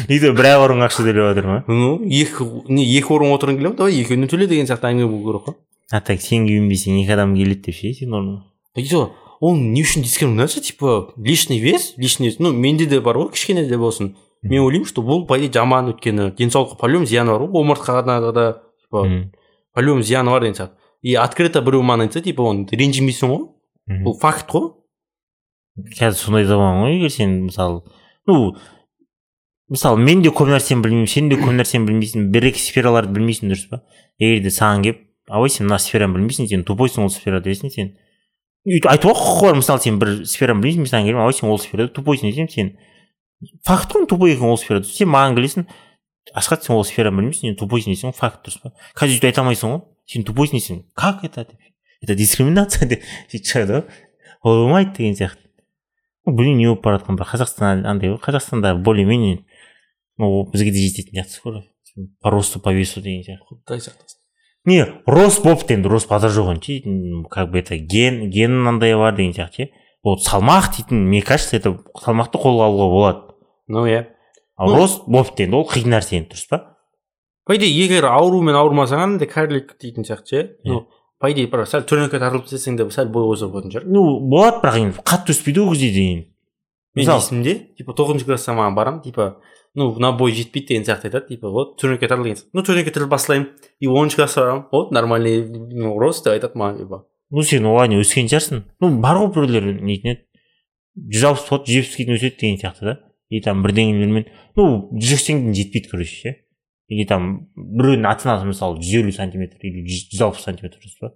[0.10, 1.60] Үйде бір ақ орынға ақша төлеп жатыр ма?
[1.68, 5.30] Ну екі не екі орын отырғың келе ма давай екеуіне төле деген сияқты әңгіме болу
[5.30, 5.58] керек қой.
[5.94, 8.42] А так сен күйінбесең екі адам келеді деп ше сен орныңа
[8.76, 13.22] и то ол не үшін дискриминация типа лишний вес лишний вес ну менде де бар
[13.22, 14.16] ғой кішкене де болсын.
[14.42, 18.32] Мен ойлаймын что бұл по идее жаман өйткені денсаулыққа по любому зияны бар ғой омыртқаға
[18.34, 18.48] да
[18.82, 19.30] типа
[19.74, 20.83] по любому зияны бар деген сияқты.
[21.04, 24.72] И открыто біреу маған айтса типа оны ренжімейсің ғой бұл факт қой
[25.98, 27.82] қазір сондай заман ғой егер сен мысалы
[28.28, 28.56] ну
[29.74, 33.52] мысалы мен де көп нәрсені білмеймін сен де көп нәрсені білмейсің бір екі сфераларды білмейсің
[33.52, 33.82] дұрыс па?
[34.22, 37.94] Егер де саған келіп абай сен мына сфераны білмейсің сен тупойсың ол сферада десең сен
[38.68, 41.60] өйтіп айтуға құқығы бар мысалы сен бір сфераны білмейсің мен саған келемін абай сен ол
[41.60, 42.76] сферада тупойсың десем сен
[43.66, 45.68] факт қой тупой екенің ол сферада сен маған келесің
[46.36, 48.72] асхат сен ол сфераны білмейсің сен тупойсың десең факт дұрыс па?
[49.00, 49.82] Қазір өйтіп айта алмайсың ғой.
[50.10, 51.60] Сен тупойсың десең как это деп
[52.04, 53.84] это дискриминация деп сөйтіп шығады ғой
[54.44, 55.44] ол болмайды деген сияқты
[56.26, 59.44] білмеймін не болып бара жатқан бірақ қазақстан андай ғой қазақстанда более менее
[60.18, 61.64] ну бізге де жететін сияқты скоро
[62.22, 64.20] по росту по весу деген сияқты құдай сақтасын
[64.66, 69.16] не рост болыпты енді рост базар жоқ енді как бы это ген ген мынандай бар
[69.16, 69.70] деген сияқты ше
[70.04, 73.20] вот салмақ дейтін мне кажется это салмақты қолға алуға болады
[73.68, 74.08] ну иә
[74.56, 76.73] ал рост болыпты енді ол қиын нәрсе енді дұрыс па
[77.46, 80.86] по идее егер аурумен ауырмасаң андай кәрілік дейтін сияқты ше ну
[81.20, 84.62] по идее бір сәл төреңке тартылып істесең де сәл бой қозғап болатын шығар ну болады
[84.64, 86.22] бірақ енді қатты өспейді ғой ол кезде дейін
[86.96, 89.38] мен Мысалы- есімде типа тоғызыншы класста маған барамын типа
[89.76, 93.10] ну мына бой жетпейді деген сияқты айтады типа вот төреңке тартыл деген ну төреңке тартып
[93.10, 97.66] бастаймын и оныншы классқа барамын вот нормальный ну, рост деп айтады маған типа ну сен
[97.66, 100.22] оған өскен шығарсың ну бар ғой біреулер нейтін еді
[101.18, 105.18] жүз алпыс болады жүз жетпіске дейін өседі деген сияқты да и там бірдеңелермен ну жүз
[105.18, 106.36] сексенге дейін жетпейді короче ше
[106.92, 111.14] или там біреудің ата анасы мысалы жүз елу сантиметр или жүз алпыс сантиметр дұрыс па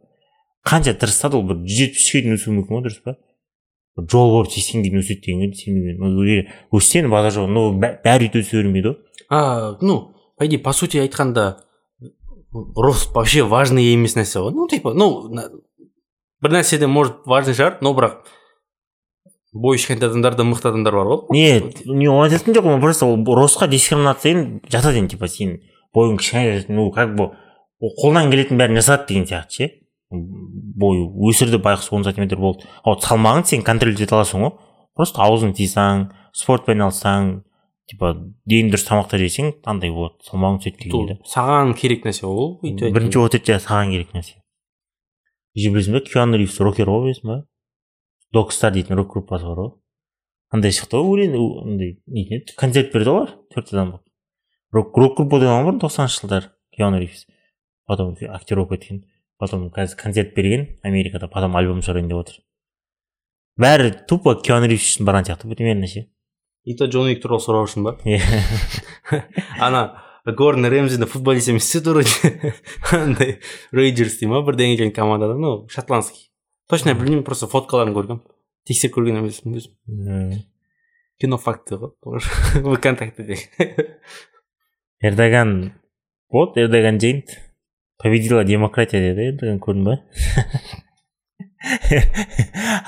[0.68, 3.16] қанша тырысса да ол бір жүз жетпіс үшке дейін өсуі мүмкін ғой дұрыс па
[4.12, 8.60] жол болып сексен дейін өседі дегенге сенбеймін өссең базар жоқ но бә- бәрі өйтіп өсе
[8.62, 8.98] бермейді ғой
[9.30, 11.58] а ну по идее по сути айтқанда
[12.76, 15.10] рост вообще важный емес нәрсе ғой ну типа ну
[16.42, 18.22] бір нәрседе может важный шығар но бірақ
[19.62, 21.26] бойы кішкентай адамдар да мықты адамдар бар ғой.
[21.34, 25.58] Не не оны айтатын жоқпын просто ол ростқа дискриминация деген жатады енді типа сен
[25.96, 27.32] бойың кішкене ну как бы
[27.80, 29.70] ол қолдан келетін бәрін жасады деген сияқты ше.
[30.12, 32.64] Бой өсірді байғұс он сантиметр болды.
[32.84, 34.56] А вот салмағын сен контроль ете аласың ғой.
[34.96, 37.42] Просто аузың тыйсаң спортпен айналыссаң
[37.92, 38.14] типа
[38.50, 42.96] дені дұрыс тамақтар жесең андай болады салмағың түседі деген Бұл саған керек нәрсе ол өйтіп
[42.96, 44.40] бірінші это саған керек нәрсе.
[45.58, 47.38] Же білесің ба киану ривз рокер ғой білесің ба
[48.38, 49.72] докстар дейтін рок группасы бар ғой.
[50.54, 54.08] Андай шықты ғой өлең андай нетін еді концерт берді олар төрт адам болып
[54.72, 57.26] рок рок группа болған ғой тоқсаныншы жылдары киану ривз.
[57.88, 59.06] Потом актер болып кеткен
[59.40, 62.42] потом қазір концерт берген америкада потом альбом шығарайын деп отыр.
[63.58, 66.08] Бәрі тупо киану ривз үшін барған сияқты примерно ше.
[66.64, 67.96] И то джон уик туралы сұрау үшін ба?
[68.04, 68.20] Иә.
[69.60, 72.54] ана горн рэмзиді футболист емес еді вроде
[72.92, 73.38] андай
[73.72, 76.27] рейджерс дей ма бірдеңе деген командада ну шотландский.
[76.70, 78.24] Точно білмеймін просто фоткаларын көргенмін
[78.68, 80.42] тексеріп көрген емеспін өзім
[81.22, 82.20] кино факты ғой
[82.76, 83.38] вконтактеде
[85.08, 85.74] эрдоган
[86.34, 87.38] вот эрдоган жейнт
[87.98, 89.94] победила демократия деді эрдоган көрдің ба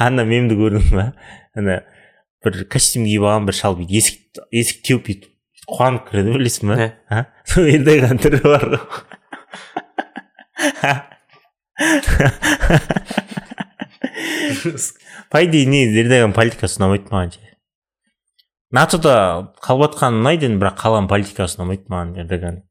[0.06, 1.06] ана мемді көрдің ба
[1.56, 1.76] ана
[2.44, 4.16] бір костюм киіп алған бір шал бүйтіп есік
[4.52, 5.32] есік теуіп бүйтіп
[5.70, 6.76] қуанып кіреді білесің ба
[7.08, 8.84] а сол эрдоган түрі бар ғой
[15.32, 17.56] по идее негізі эрдоган политикасы ұнамайды маған ше
[18.76, 19.16] нато да
[19.64, 22.64] қалып жатқаны ұнайды енді бірақ қалған политикасы ұнамайды маған эрдоган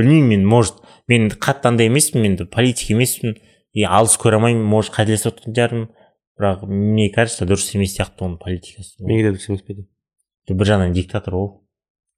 [0.00, 3.36] білмеймін мен может мен қатты андай емеспін енді политик емеспін.
[3.72, 5.88] И алыс көре алмаймын может қателесіп жатқан шығармын
[6.40, 8.96] бірақ мне кажется дұрыс емес сияқты оның политикасы.
[9.04, 11.50] Менге де дұрыс емес пе бір жағынан диктатор ол.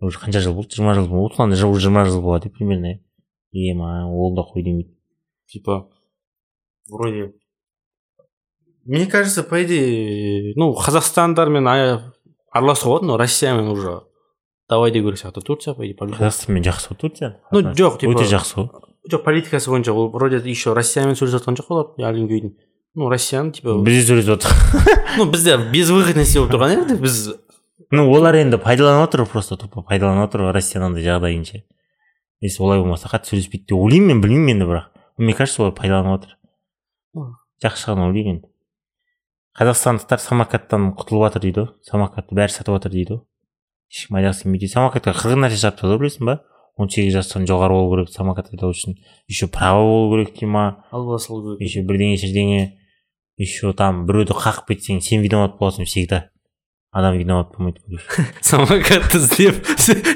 [0.01, 0.75] Уже қанша жыл болды?
[0.77, 1.37] Жиырма жыл болды.
[1.39, 2.99] Ладно жыл жиырма жыл болады примерно.
[3.53, 4.97] Ема ол да қой демейді.
[5.47, 5.91] Типа
[6.89, 7.35] вроде
[8.85, 11.67] мне кажется по идее ну қазақстандармен
[12.53, 14.03] араласуға болады но россиямен уже.
[14.69, 17.41] Давай дей керек сияқты турция по идее қазақстанмен жақсы ғой турция?
[17.51, 18.71] Ну жоқ типа өте жақсы ғой
[19.11, 22.55] жоқ политикасы бойынша ол вроде еще россиямен сөйлесіп жатқан жоқ олар алингейдің
[22.95, 24.51] ну россияны типа бізде сөйлесіп жатыр
[25.19, 27.19] ну бізде безвыходность болып тұрған енді біз
[27.91, 31.65] ну олар енді пайдаланып отыр просто тупо пайдаланып отыр россияның андай жағдайын ше
[32.43, 34.89] если олай болмаса қатты сөйлеспейді деп ойлаймын мен білмеймін енді бірақ.
[35.17, 36.33] Мне кажется олар пайдаланып отыр.
[37.63, 38.49] Жақсы шығар ойлаймын енді.
[39.59, 41.69] Қазақстандықтар самокаттан құтылып жатыр дейді ғой.
[41.85, 43.23] Самокатты бәрі сатып жатыр дейді ғой.
[43.93, 44.75] Ешкім айдағысы келмейді дейді.
[44.77, 46.41] самокатқа қырық нәрсе тастады ғой білесің ба?
[46.77, 48.97] он сегіз жастан жоғары болу керек самокат айдау үшін.
[49.29, 50.85] Еще право болу керек дей ма?
[50.91, 51.61] Салу керек.
[51.61, 52.79] Еще бірдеңе бірдеңе
[53.37, 56.31] еще там біреуді қағып кетсең сен виноват боласың всегда.
[56.93, 58.05] Адам виноват болмайды короче
[58.45, 59.65] самокатты іздеп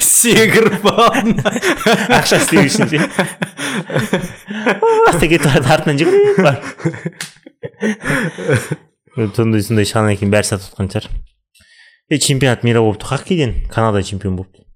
[0.05, 1.41] секіріп алдым
[2.13, 2.99] ақша істеу үшін ше
[5.07, 6.37] баста кетіп барады артынан жүгіріп
[9.17, 11.11] сондай сондай шығған екен бәрі сатып жатқан шығар
[12.11, 14.67] е чемпионат мира болыпты хоккейден канада чемпион болыпты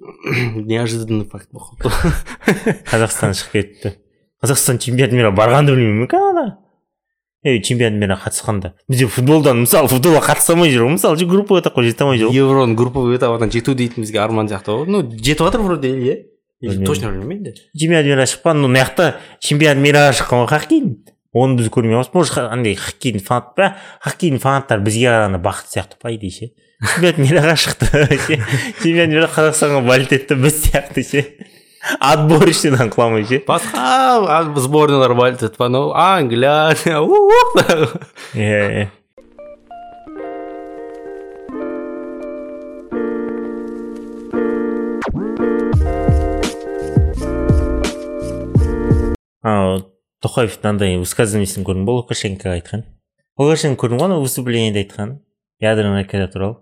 [0.66, 3.92] неожиданный факт болып қалыпты қазақстан шығып кетті.
[4.40, 6.56] Қазақстан чемпионат мира барғанды білмеймін канада.
[7.44, 8.72] Е чемпионат мира қатысқанда.
[8.88, 10.96] Бізде футболдан мысалы футболға қатыса алмай жүр ғой.
[10.96, 12.40] Мысалы групповой этапқа жете алмай жүр ғой.
[12.40, 14.88] Евроның групповой этабына жету дейтін бізге арман сияқты ғой.
[14.88, 16.16] Ну жетіп жатыр вроде иә.
[16.84, 19.06] Точно білмеймін енді чемпионат мира шықпаған но мына жақта
[19.40, 20.90] чемпионат мираға шыққан ғой хоккейдің
[21.32, 23.68] оны біз көрмей қаламыз может андай хоккейдің фанат ба
[24.04, 26.50] хоккейдің фанаттары бізге қарағанда бақытты сияқты по идее ше.
[26.80, 27.86] Чемпионат мираға шықты
[28.26, 28.38] ше.
[28.82, 31.24] Чемпионат мира қазақстанға болеть етті біз сияқты ше.
[32.00, 33.42] Отборочныйдан құламай ше.
[33.46, 36.72] Басқа сборныйлар болеть етіп анау англия
[38.34, 38.88] иә иә
[49.42, 49.82] ана
[50.24, 52.84] тоқаевтың андай высказываниесін көрдің ба лукашенкоға айтқан.
[53.40, 55.18] Лукашенко көрдің ғой ана выступлениеде айтқан.
[55.60, 56.56] Ядерный ракета туралы.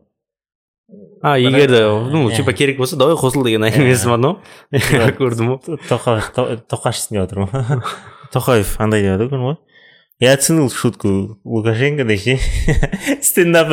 [1.23, 2.37] А егер де ну Иә.
[2.37, 4.39] типа керек болса давай қосыл деген әңгімесі ма анау.
[5.19, 5.79] Көрдім ғой.
[5.89, 7.83] Тоқаев То- тоқаш деп жатыр ғой
[8.33, 9.57] тоқаев андай деп жатыр ғой.
[10.21, 12.39] Я оценил шутку лукашенко деп ше.
[13.23, 13.69] Стендап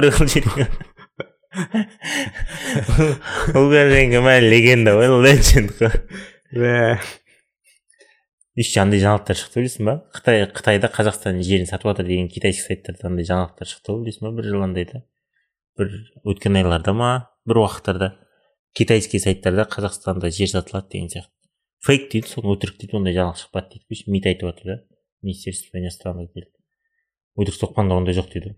[3.53, 6.99] лукашенко мә легенда ғой легенд қой
[8.55, 9.95] еще андай жаңалықтар шықты білесің ба?
[10.15, 14.31] Қытай қытайда қазақстан жерін сатып жатыр деген китайский сайттарда андай жаңалықтар шықты ғой білесің ба?
[14.37, 15.03] Бір жыл андайда
[15.77, 15.91] бір
[16.23, 17.11] өткен айларда ма?
[17.45, 18.15] Бір уақыттарда.
[18.75, 21.31] Китайский сайттарда қазақстанда жер сатылады деген сияқты.
[21.83, 23.85] Фейк дейді соны өтірік дейді ондай жаңалық шықпады дейді.
[23.87, 24.77] Короче мид айтып жатыр да.
[25.21, 26.47] Министерство иностранных дел
[27.35, 28.55] өтірік соқпаңдар ондай жоқ дейді.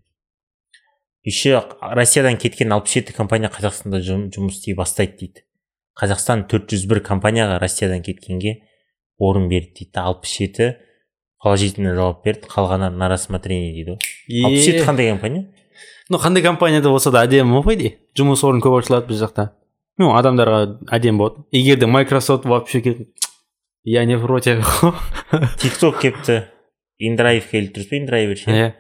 [1.26, 5.44] Еще россиядан кеткен алпыс жеті компания қазақстанда жұмыс істей бастайды дейді.
[5.98, 8.62] Қазақстан 401 компанияға россиядан кеткенге
[9.20, 9.92] орын берді дейді.
[10.00, 10.76] алпыс жеті
[11.44, 12.48] положительно жауап берді.
[12.48, 14.46] қалғаны на рассмотрение дейді ғой.
[14.46, 15.48] Алпыс жеті қандай компания?
[16.10, 19.52] Ну қандай компанияда болса да әдемі ғой по идее жұмыс орны көп ашылады біз жақта.
[19.98, 21.46] Ну адамдарға әдемі болады.
[21.52, 23.08] Егер де майкрософт вообще
[23.84, 24.66] я не против
[25.62, 26.44] тик ток келіпті
[27.00, 28.52] индрайв келіп тұрсыз ба индрайвер ше.
[28.52, 28.74] Иә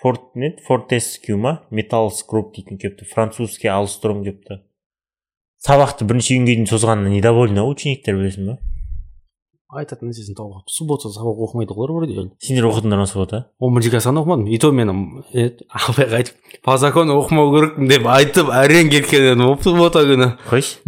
[0.00, 4.62] форт не фортеску ма металлс групп дейтін келіпті французский алстром келіпті
[5.60, 8.56] сабақты бірінші күнге дейін созғанына недовольны ғой учениктер білесің ба
[9.78, 14.18] айтатын нәрсесін тауып суббота сабақ оқымайды олар вроде сендер оқыдыңдар ма суббота он бірінші класстан
[14.18, 19.30] оқымадым и то мен е, апайға айтып по закону оқымау керекпін деп айтып әрең кеткен
[19.30, 20.32] едім ол суббота күні.
[20.50, 20.82] Қойшы.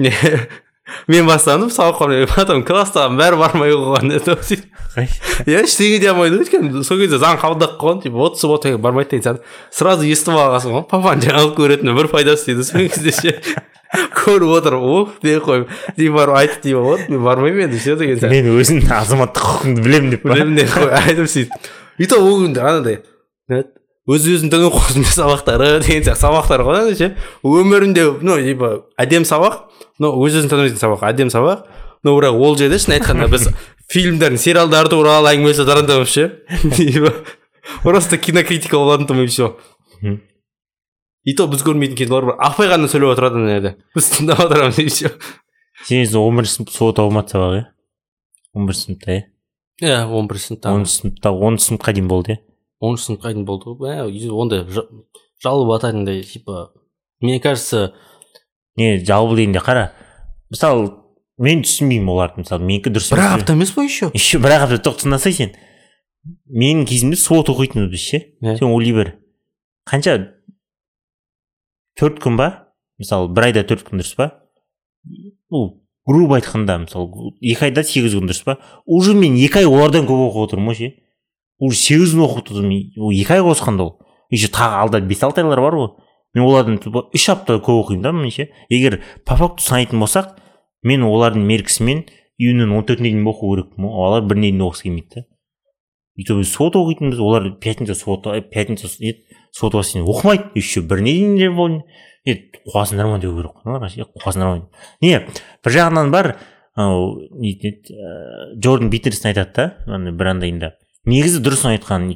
[1.08, 4.36] Мен бастадым сабаққа потом класстағының бәрі бармай қойған еді
[5.46, 9.16] иә ештеңе дей алмайды ғой өйткені сол кезде заң қабылдап қойған типа вот субботаға бармайды
[9.16, 13.36] деген сияқты сразу естіп алғансың ғой папаның жаңалық көретіні бір пайдасы дейді сол кезде ше
[14.16, 18.20] көріп отырып ух деп қойып типа барып айтып типа вот мен бармаймын енді все деген
[18.20, 22.40] сияқты мен өзімнің азаматтық құқығымды білемін деп білемін деп қой айтып сөйтіп и то ол
[22.44, 23.02] күнде анандай
[24.10, 27.12] өз өзінің діни қосымша сабақтары деген сияқты сабақтар ғой ше?
[27.46, 29.60] Өмірімде ну типа әдемі сабақ
[30.02, 31.68] но өз өзін танымайтын сабақ әдемі сабақ.
[32.02, 33.46] Но бірақ ол жерде шын айтқанда біз
[33.92, 36.28] фильмдер сериалдар туралы әңгімелесіп вообще
[36.74, 37.14] типа
[37.84, 39.54] просто кинокритика болатын там и все
[41.22, 43.76] и то біз көрмейтін кинолар бар апай ғана сөйлеп отырады ана жерде.
[43.94, 45.12] Біз тыңдап отырамыз и все
[45.86, 47.64] сен он бірінші сынып суббота оқымады сабақ иә?
[48.54, 49.22] он бірінші сыныпта иә?
[49.82, 50.72] Иә он бірінші сыныпта.
[50.74, 52.38] оныншы сыныпта оныншы сыныпқа дейін болды иә?
[52.82, 53.94] Оныншы сыныпқа дейін болды ғой?
[53.94, 54.88] Ә, ондай жа-
[55.44, 56.72] жалып ататындай типа
[57.20, 57.94] мне кажется
[58.76, 59.92] не жалбы дегенде қара
[60.50, 60.90] мысалы
[61.38, 63.40] мен түсінбеймін оларды мысалы менікі дұрыс бір емес.
[63.42, 64.10] апта емес па еще?
[64.14, 65.52] Еще бір ақ апта тоқ тыңдасай сен.
[66.50, 68.56] Менің кезімде суббота оқитынбыз біз ше Иә.
[68.58, 69.14] сен ойлай бер
[69.88, 70.18] қанша?
[71.98, 72.48] Төрт күн ба?
[72.98, 74.28] Мысалы бір айда төрт күн дұрыс па?
[75.50, 78.58] Ну грубо айтқанда мысалы екі айда сегіз күн дұрыс па?
[78.86, 80.90] Уже мен екі ай олардан көп оқып отырмын ғой ше.
[81.62, 83.92] Уже сегіз күн оқып тұрдым ол екі ай қосқанда ол.
[84.30, 85.90] Еще тағы алда бес алты айлар бар ғой.
[86.34, 90.34] Мен типа үш апта көп оқимын да мен ше егер по факту санайтын болсақ
[90.82, 92.06] мен олардың меркісімен
[92.40, 93.84] июньнің он төртіне дейін оқу керекпін.
[93.86, 95.26] Ғой олар біріне дейін оқығысы келмейді да.
[96.16, 100.50] Біз суббота оқитынбыз олар пятница суббота пятница суббота воскресенье оқымайды.
[100.56, 101.82] Еще біріне дейін
[102.24, 102.36] е
[102.72, 104.68] қуасыңдар ма деу керек қой қуасыңдар ма
[105.02, 105.18] не
[105.64, 106.36] бір жағынан бар
[106.74, 110.72] анау не еді ііі джордан питерсон айтады да бір андайында.
[111.08, 112.12] Негізі дұрысын айтқан.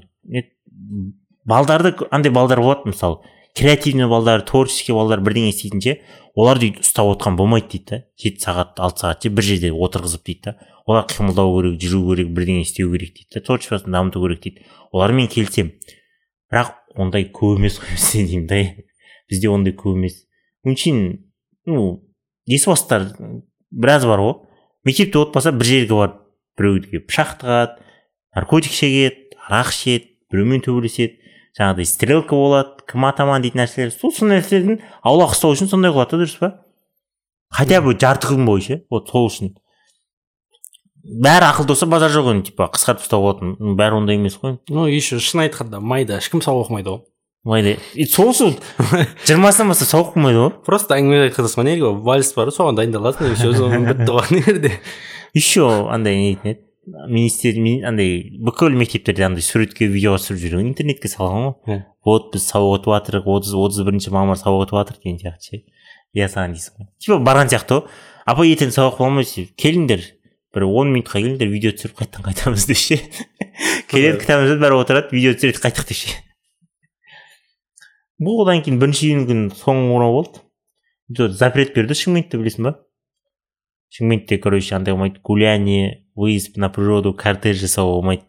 [1.47, 3.23] Балдарды андай балдар болады мысалы.
[3.57, 5.93] Креативный балдар творческий балдар бірдеңе істейтін ше
[6.37, 7.99] оларды өйтіп ұстап отқан болмайды дейді да.
[8.21, 10.57] Жеті сағат алты сағат ше бір жерде отырғызып дейді да.
[10.85, 13.45] Олар қимылдау керек жүру керек бірдеңе істеу керек дейді да.
[13.47, 14.67] Творчествосын дамыту керек дейді.
[14.93, 15.73] Олармен келісемін.
[16.53, 18.61] Бірақ ондай көп емес қой бізде деймін да.
[19.31, 20.21] Бізде ондай көп емес.
[20.67, 21.01] Өңшейін
[21.65, 21.87] ну
[22.45, 23.09] есуастар
[23.71, 24.37] біраз бар ғой.
[24.85, 26.21] Мектепте отпаса бір жерге барып
[26.61, 27.86] біреуге пышақ тығады
[28.37, 31.17] наркотик шегеді арақ ішеді біреумен төбелеседі.
[31.57, 33.93] жаңағыдай стрелка болады кім атаман дейтін нәрселер.
[33.95, 36.51] Сол сол нәрселерден аулақ ұстау үшін сондай қылады да дұрыс па?
[37.49, 39.55] Хотя бы жарты күн бойы ше вот сол үшін.
[41.07, 43.77] Бәрі ақылды болса базар жоқ енді типа қысқартып тастауға болатын.
[43.79, 44.59] Бәрі ондай емес қой.
[44.69, 47.05] Ну еще шын айтқанда майда ешкім сабақ оқымайды ғой
[47.47, 47.77] майда.
[47.95, 48.57] И сол үшін
[49.25, 53.55] жиырмасынан бастап сабақ оқымайды ғой просто әңгіме айтқызасың неге вальс бар соған дайындаласың и все
[53.55, 54.73] бітті ғой ана жерде?
[55.33, 56.66] Еще андай не дейтін еді?
[56.87, 61.81] Министр ми- андай бүкіл мектептерде андай суретке видеоға түсіріп жүрген интернетке салған ғой.
[62.07, 65.63] Вот біз сабақ өтіп жатырық отыз отыз бірінші мамыр сабақ өтіп жатыр деген сияқты ше.
[66.15, 66.87] Иә саған дейсің ғой.
[67.03, 67.91] Типа барған сияқты ғой.
[68.27, 70.07] Апа ертең сабақ бола алмайсыз келіңдер.
[70.55, 73.01] Бір он минутқа келіңдер видео түсіріп қайтадан қайтамыз деп ше.
[73.91, 76.15] Келеді кітабымызды бәрі отырады видео түсіреді қайттық деп ше.
[78.23, 80.41] Бұл одан кейін бірінші июнь күні соңғы қоңырау болды.
[81.35, 81.99] Запрет берді.
[81.99, 82.77] Шымкентте білесің ба?
[83.93, 88.25] Шымкентте короче андай болмайды гуляние выезд на природу кортеж жасауға болмайды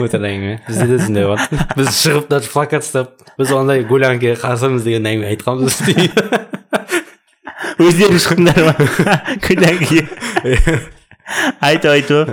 [0.00, 4.86] өтірік әңгіме бізде де сондай болған біз шығып даже плакат ұстап біз ондай гулянкаға қарсымыз
[4.86, 5.74] деген әңгіме айтқанбыз
[7.84, 8.74] өздері шықтыңдар ма
[9.44, 10.02] гулянкеге
[11.64, 12.26] айтып айтып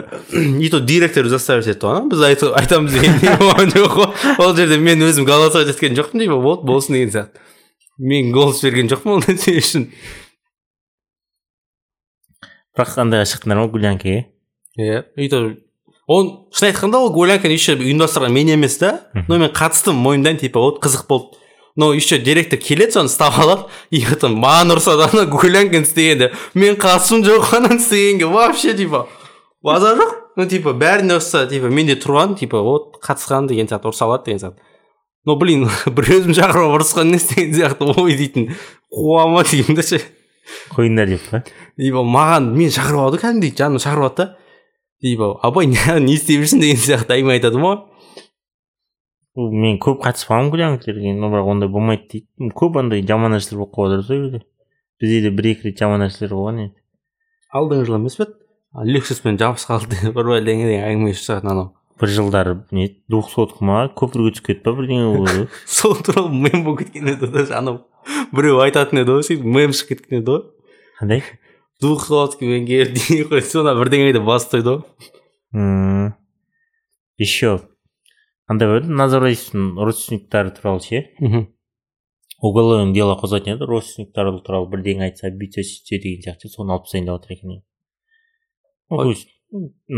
[0.62, 4.78] и то директор заставить етті ғой біз айтамыз деген не болған жоқ қой ол жерде
[4.78, 7.49] мен өзім голосовать еткен жоқпын типа вот болсын деген сияқты
[8.01, 9.88] мен голос берген жоқпын ол нәрсе үшін.
[12.76, 14.31] Бірақ андайға шықтыңдар ма гулянкеге
[14.78, 15.55] иә и то
[16.07, 20.59] он шын айтқанда ол гулянканы еще ұйымдастырған мен емес та но мен қатыстым мойындаймын типа
[20.59, 21.38] вот қызық болды.
[21.76, 23.69] Но еще директор келеді соны ұстап алады.
[23.91, 29.07] И потом маған ұрысады ана гулянканы істегенде мен қатысым жоқ ананы істегенге вообще типа
[29.63, 34.03] базар жоқ ну типа бәріне ұрысса типа менде тұрған типа вот қатысқан деген сияқты ұрыса
[34.09, 34.59] алады деген сияқты.
[35.24, 38.51] Но блин бір өзім шақырып ұрысқан не істеген сияқты ой дейтін.
[38.91, 40.01] Қуама деймін да ше.
[40.76, 41.43] Қойыңдар деп па?
[41.80, 44.41] Типа маған мен шақырып алды кәдімгідей жаным шақырып алды да
[45.02, 47.80] типа абай не істеп жүрсің деген сияқты әңгіме айтады ғой
[49.39, 53.76] Ол мен көп қатыспағанмын гулянктерге но бірақ ондай болмайды дейді көп андай жаман нәрселер болып
[53.78, 54.41] қалып жатыр сол жерде
[54.99, 56.76] бізде де бір екі рет жаман нәрселер болған енді
[57.56, 61.72] алдыңғы жылы емес пе еді лексуспен жабысып қалды бір бәлеңе деген әңгіме шығатын анау
[62.02, 65.47] бір жылдары не двухсотка ма көпірге түсіп кетті па бірдеңе болды
[65.78, 67.86] сол туралы мем болып кеткен еді даже анау
[68.36, 70.43] біреу айтатын еді ғой сөйтіп мем шығып кеткен еді ғой
[70.99, 71.24] қандай
[71.82, 74.82] двухсоткамен келіп дей қойды соны бірдеңе деп басып ғой
[77.22, 77.60] еще
[78.50, 81.04] андай бар еді назарбаевтың родственниктары туралы ше
[82.42, 87.10] уголовное дело қозғайтын еді родственниктары туралы бірдеңе айтса бүйтсе сөйтсе деген сияқты соны алып тастайын
[87.10, 87.50] деп жатыр екен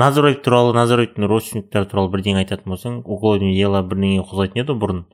[0.03, 5.05] назарбаев туралы назарбаевтың родственниктары туралы бірдеңе айтатын болсаң уголовное дело бірдеңе қозғайтын еді бұрын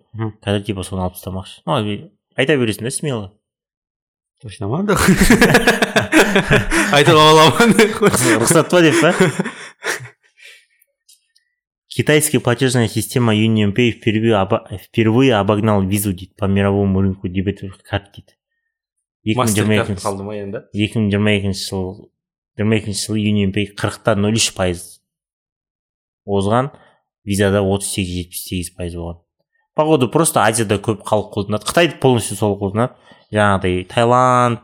[0.46, 1.78] қазір типа соны алып тастамақшы ну
[2.40, 3.28] айта бересің да смело
[4.42, 4.84] точно ма
[6.98, 7.74] айтып аламын
[8.44, 9.14] рұқсат па деп па?
[11.90, 18.12] Китайская платежная система UnionPay впервые, обо- впервые обогнал визу дейді по мировому рынку дебетовых карт
[18.16, 18.36] дейді
[19.26, 20.64] екі мың жиырма екінші қалды ма енді?
[20.74, 21.88] екі мың жиырма екінші жыл
[22.58, 24.86] жиырма екінші жылы UnionPay қырықта нөл үш пайыз
[26.30, 26.72] озған
[27.28, 29.20] визада отыз сегіз жетпіс сегіз пайыз болған.
[29.76, 32.96] Походу просто азияда көп халық қолданады қытайды полностью сол қолданады.
[33.32, 34.64] Жаңағыдай таиланд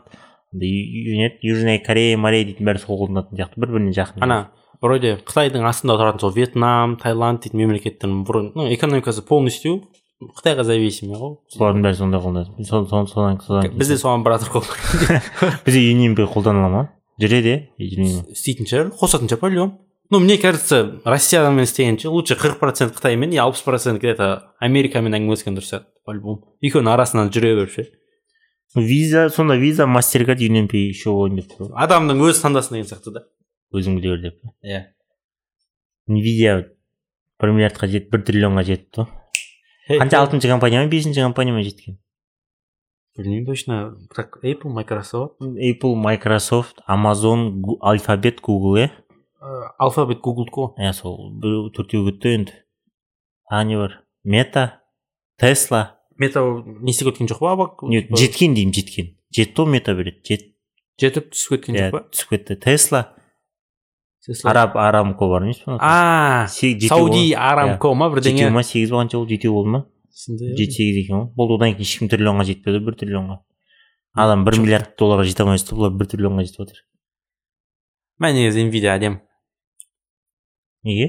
[0.62, 3.60] южная корея морея дейтін бәрі сол қолданатын сияқты.
[3.60, 4.24] Бір біріне жақын.
[4.24, 4.38] Ана
[4.82, 9.82] вроде қытайдың астында тұратын сол вьетнам таиланд дейтін мемлекеттердің бұрын ну экономикасы полностью
[10.20, 11.36] қытайға зависимый ғой.
[11.52, 12.64] Солардың бәрі сондай қолданады.
[12.64, 14.64] Содан бізде соған баратыр ғой
[15.66, 16.86] бізде UnionPay қолданыла ма?
[17.20, 19.78] Жүреді иә істейтін шығар қосатын шығар по любому
[20.10, 25.16] ну мне кажется россиямен істегенше лучше қырық процент қытаймен и алпыс процент где то америкамен
[25.16, 27.86] әңгімелескен дұрыс сияқты по любому екеуінің арасынан жүре беріп ше
[28.74, 33.22] виза сонда виза мастеркард UnionPay еще ойын деп тұр адамның өзі таңдасын деген сияқты да.
[33.74, 34.82] Өзің біле бер деп иә.
[36.08, 36.56] Nvidia
[37.40, 41.98] бір миллиардқа жетіп бір триллионға жетіпті ғой қанша алтыншы компания ма бесінші компания ма жеткен?
[43.16, 43.96] Білмеймін точно.
[44.14, 45.40] Так apple microsoft?
[45.40, 48.90] Apple microsoft amazon alphabet google иә
[49.78, 52.52] алфабет гуглдікі ғой иә сол біреу төртеу кетті енді.
[53.50, 54.00] Тағы не бар?
[54.24, 54.82] Мета
[55.38, 57.82] тесла мета не істеп кеткен жоқ па абак
[58.18, 60.46] жеткен деймін жеткен жетті ғой мета береді жет
[61.00, 63.02] жетіп түсіп кеткен жоқ па түсіп кетті тесла.
[64.44, 69.04] Араб арамко бар емес па а жетеу сауди арамко ма жетеу бірдеңе ма сегіз ба
[69.04, 69.84] қанша болды жетеу болды ма
[70.16, 73.38] жеті сегіз екен ғой болды одан кейін ешкім триллионға жетпеді бір триллионға
[74.16, 76.82] адам бір миллиард долларға жете алмай жатса бұлар бір триллионға жетіп отыр
[78.18, 79.22] мә негізі nvidia әдемі
[80.86, 81.08] неге?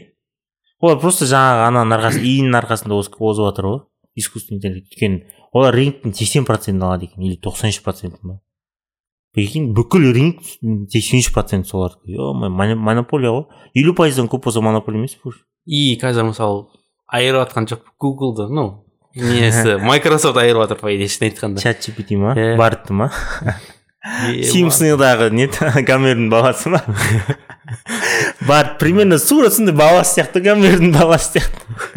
[0.81, 3.79] Олар просто жаңағы ананың арқасы иіннің арқасында озып жатыр ғой.
[4.17, 8.39] Искусственный интеллект өйткені олар рынктың сексен процентін алады екен или тоқсан үш процентін ба?
[9.37, 10.41] Прикинь бүкіл рынок
[10.91, 13.45] сексен үш процент солардікі е монополия ғой.
[13.77, 15.45] Елу пайыздан көп болса монополия емес уже?
[15.67, 16.65] и қазір мысалы
[17.11, 21.61] айырып жатқан жоқ гуглды ну несі майкрософт айырып жатыр по идее шын айтқанда.
[21.61, 22.35] Чат gpt ма?
[22.57, 23.11] Бартты ма?
[24.47, 25.49] Симпсондағы не
[25.89, 26.81] гомердің баласы ма?
[28.47, 31.91] Барт примерно тура сондай баласы сияқты гомердің баласы сияқты.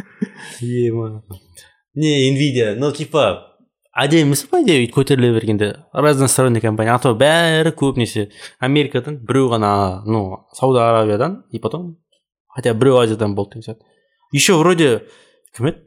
[0.60, 1.22] Ема
[2.00, 3.50] не nvidia ну типа
[3.92, 6.94] әдемі емес по идее көтеріле бергенде разносторонний компания.
[6.94, 11.98] А то бәрі көбінесе америкадан біреу ғана ну сауд аравиядан и потом
[12.48, 13.84] хотя біреу азиядан болды деген сияқты
[14.32, 15.04] еще вроде
[15.56, 15.84] кім еді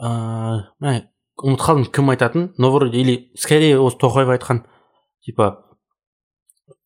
[0.00, 1.02] ыыы
[1.36, 4.64] ұмытып қалдым кім айтатын но вроде или скорее осы тоқаев айтқан.
[5.20, 5.65] Типа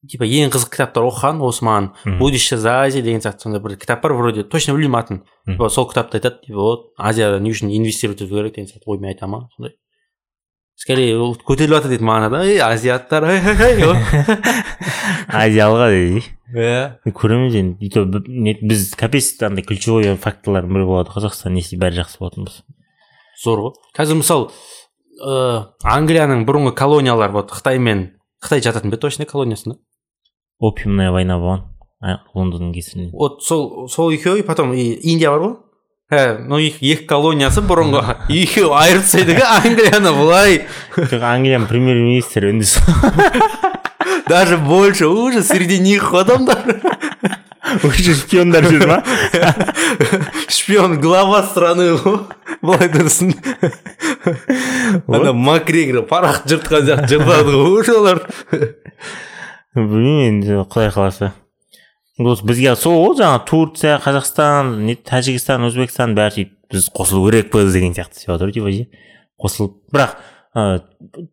[0.09, 1.05] типа ең қызық кітаптар.
[1.09, 1.91] Оқыған осы маған
[2.21, 4.45] будущее за азией деген сияқты сондай бір кітап бар вроде.
[4.45, 5.23] Точно білмеймін атын.
[5.47, 6.41] Типа сол кітапта айтады.
[6.47, 8.87] Типа вот азияда не үшін инвестировать ету керек деген сияқты.
[8.87, 9.49] Оймен айта ма?
[9.57, 9.77] Сондай.
[10.81, 12.45] Скорее ол көтеріліп жатыр дейді мағынада.
[12.49, 13.29] Ей азиаттар
[15.29, 16.25] азиялға дейді
[16.57, 16.97] иә.
[17.13, 22.19] Көреміз енді и то біз капец андай ключевой факторлардың бірі болады қазақстан если бәрі жақсы
[22.19, 22.65] болатын болса
[23.41, 23.77] зор ғой.
[23.97, 24.51] Қазір мысалы
[25.21, 28.07] ыыы англияның бұрынғы колониялары вот қытаймен
[28.43, 29.79] қытай жататын ба еді точно колониясында?
[30.61, 31.67] Опиумная война болған
[32.01, 35.57] а, лондонның кесірінен вот сол сол екеуі потом и индия бар ғой.
[36.11, 38.17] Ә, ну екі, екі колониясы бұрынғы.
[38.43, 40.65] Екеуі айырып тастайды англияны былай.
[40.97, 42.79] Жоқ англияның премьер министрі үндіс
[44.31, 46.81] даже больше уже среди них адамдар.
[47.85, 48.97] Уже шпиондар жүр ма?
[50.51, 51.93] Шпион глава страны.
[52.01, 52.17] Ғой
[52.63, 53.31] былай тұрсын
[55.07, 58.23] ана макгрегор парақ жыртқан сияқты жыртады ғой уже олар.
[59.75, 61.33] Білмеймін енді құдай қаласа.
[62.21, 67.73] Осы бізге сол ғой жаңағы турция қазақстан не тәжікстан өзбекстан бәрі сөйтіп біз қосылу керекпіз
[67.73, 68.89] деген сияқты жатыр типа ше
[69.41, 70.19] қосылып бірақ
[70.53, 70.83] ыыы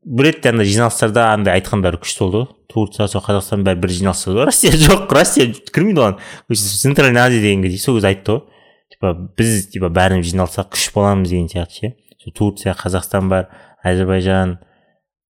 [0.06, 4.46] бір рет андай жиналыстарда андай айтқандары күшті болды ғой турция сол қазақстан бәрі бір жиналыста
[4.48, 8.42] россия жоқ россия кірмейді оған центральная азия дегенге дейін сол кезде айтты ғой
[8.94, 11.94] типа біз типа бәріміз жиналсақ күш боламыз деген сияқты ше.
[12.24, 13.50] Сол турция қазақстан бар
[13.84, 14.58] әзірбайжан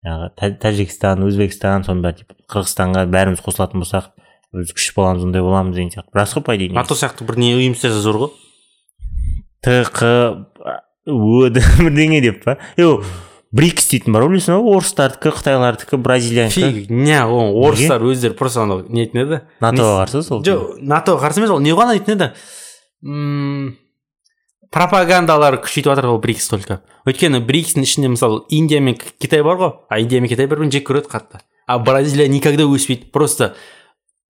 [0.06, 4.12] жаңағы Та- тәжікстан өзбекстан соның бәрі типа қырғызстанға бәріміз қосылатын болсақ
[4.58, 6.14] біз күш боламыз ондай боламыз деген сияқты.
[6.14, 8.32] Рас қой по идее нато сияқты бір не ұйым істесе зор ғой?
[9.66, 10.04] Тқ
[11.08, 12.58] өд бірдеңе деп па?
[12.80, 12.88] Е
[13.56, 14.76] брикс дейтін бар ғой білесің ба?
[14.78, 19.42] Орыстардікі қытайлардікі бразилиянікі фиг не ол орыстар өздері просто анау не дейтін еді?
[19.64, 22.32] Натоға қарсы сол жоқ нато қарсы емес ол не ғана дейтін еді?
[23.08, 23.76] Мм,
[24.72, 26.82] пропагандалары күшейтіп жатыр ол брикс только.
[27.08, 29.74] Өйткені брикстің ішінде мысалы индия мен китай бар ғой.
[29.90, 31.42] А индия мен китай бір бірін жек көреді қатты.
[31.68, 33.12] А бразилия никогда өспейді.
[33.12, 33.56] Просто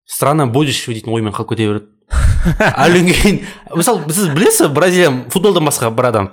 [0.06, 1.86] страна будущего дейтін оймен қалып кете береді.
[2.86, 3.40] Әлден кейін
[3.74, 6.32] мысалы сіз білесіз бразилия футболдан басқа бір адам.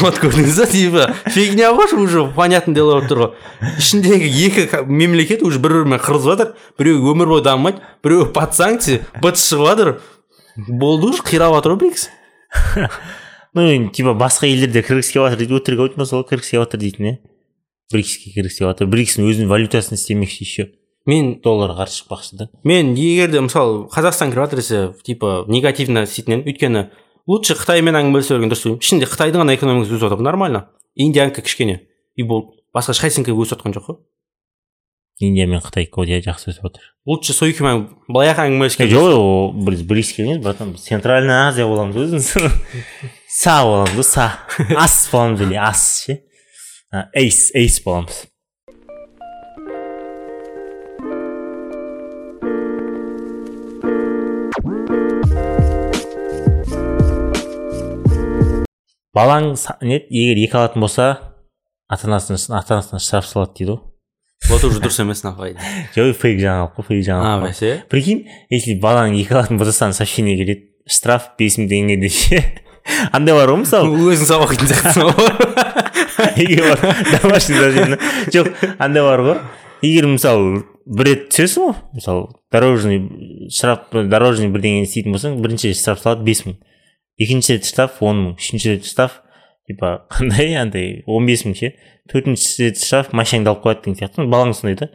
[0.00, 3.30] Вот көрдіңіз ба типа фигня ғой уже понятное дело болып тұр ғой.
[3.78, 6.54] Ішіндегі екі мемлекет уже бір бірімен қырылысып жатыр.
[6.78, 9.92] Біреуі өмір бойы дамымайды біреуі под санкция быт шығып жатыр.
[10.56, 12.08] Болды уже қирап жатыр ғой брикс.
[13.54, 15.58] Ну енді типа басқа елдерде кіргісі келіп жатыр дейді.
[15.58, 17.14] Өтірік айтып сол кіргісі келіп жатыр дейтін иә
[17.92, 18.90] брикске кіргісі келіп жатыр.
[18.90, 20.68] Брикстің өзінің валютасын істемекші еще.
[21.06, 22.48] Мен долларға қарсы шықпақшы да.
[22.64, 26.84] мен егер де мысалы қазақстан кіріп жатыр десе типа негативно істейтін едім өйткені
[27.28, 30.68] лучше қытаймен әңгімелесе берген дұрыс деп ішінде қытайдың ғана экономикасы өсіп жатыр нормально.
[30.96, 31.82] Индиянікі кішкене.
[32.16, 34.00] И болды басқа ешқайсынікі өсіп жатқан жоқ қой.
[35.20, 39.52] Индия мен қытай иә жақсы өсіп жатыр лучше сол екеуімен былай ақ әңгімелескен жоқ ол
[39.66, 40.72] біз брикске емес братан.
[40.72, 42.30] Біз центральная азия боламыз өзіміз.
[43.28, 44.30] Са боламыз ғой са.
[44.80, 46.22] Ас боламыз или ас ше.
[47.12, 48.24] Эйс эйс боламыз.
[59.14, 59.52] Балаң
[59.84, 61.10] не егер екі алатын болса
[61.86, 63.93] ата анасына ата анасына штраф салады дейді ғой.
[64.48, 65.54] Вот уже дұрыс емес нахуй
[65.94, 67.48] жоқ фейк жаңалық қой фейк а жаңалық қой.
[67.48, 72.12] бәсе прикинь если балаң екі алатын болса саған сообщение келеді штраф бес мың теңге деп
[72.12, 72.42] ше
[73.12, 77.98] андай бар ғой мысалы өзің сабақ оқитын сияқтысың ғой егер бар домашний задание
[78.34, 79.40] жоқ андай бар ғой
[79.82, 83.00] егер мысалы бір рет түсесің ғой мысалы дорожный
[83.50, 86.58] штраф дорожный бірдеңені істейтін болсаң бірінші рет штраф салады бес мың
[87.18, 89.22] екінші рет штраф он мың үшінші рет штраф
[89.68, 91.72] типа қандай андай он бес мың ше.
[92.10, 94.28] Төртінші рет штраф машинаңды алып қояды деген сияқты.
[94.28, 94.90] Балаң сондай да.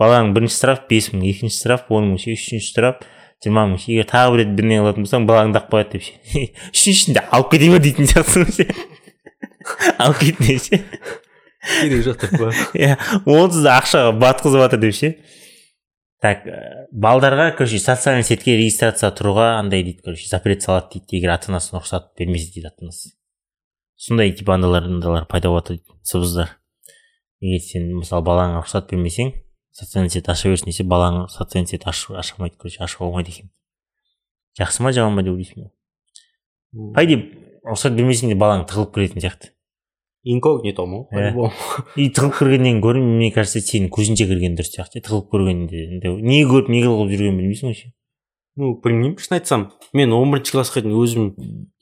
[0.00, 1.26] Балаң бірінші штраф бес мың.
[1.30, 2.36] Екінші штраф он мың ше.
[2.38, 3.02] Үшінші штраф
[3.42, 3.92] жиырма мың ше.
[3.92, 6.14] Егер тағы бір рет бірдеңе қылатын болсаң балаңды алып қояды деп ше.
[6.74, 8.68] Үшіншісінде алып кете ме дейтін сияқтысың ше.
[10.04, 10.80] Алып кетіне ше.
[11.64, 15.14] Керек жоқ деп па иә онсыз да ақшаға батқызып жатыр деп ше.
[16.24, 21.18] Так ә, балдарға короче социальный сетке регистрация тұруға андай дейді короче запрет салады дейді.
[21.18, 23.12] Егер ата анасының рұқсат бермесе дейді ата анасы
[23.96, 26.58] сондай андайлар пайда дейді сыбыздар.
[27.40, 29.32] Егер сен мысалы балаңа рұқсат бермесең
[29.74, 33.50] социальный сет аша берсін десе балаң социальный сет ашу аша алмайды короче ашуға болмайды екен.
[34.58, 37.18] Жақсы ма жаман ба деп ойлайсың ба по идее
[37.66, 39.50] рұқсат бермесең де балаң тығылып кіретін сияқты.
[40.24, 41.32] Инкогнито ма Иә.
[41.34, 41.52] по-любому.
[41.96, 45.02] и тығылып кіргеннен гөрі мне кажется сенің көзінше кірген дұрыс сияқты.
[45.04, 45.84] Тығылып көргенде
[46.22, 47.92] не көріп не қылып жүргенін білмейсің ғой ше
[48.56, 51.30] ну білмеймін шын айтсам мен он бірінші классқа дейін өзім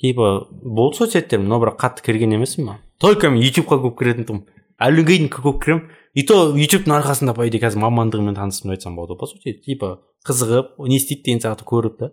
[0.00, 5.04] типа болды соцсеттер но бірақ қатты кірген емеспін маған только мен ютубқа көп кіретін күнге
[5.06, 5.90] дейін көп кіремін.
[6.14, 10.02] И то ютубтың арқасында по идее қазір мамандығыммен таныстым деп айтсам болады по сути типа
[10.28, 12.10] қызығып не істейді деген сияқты көріп та.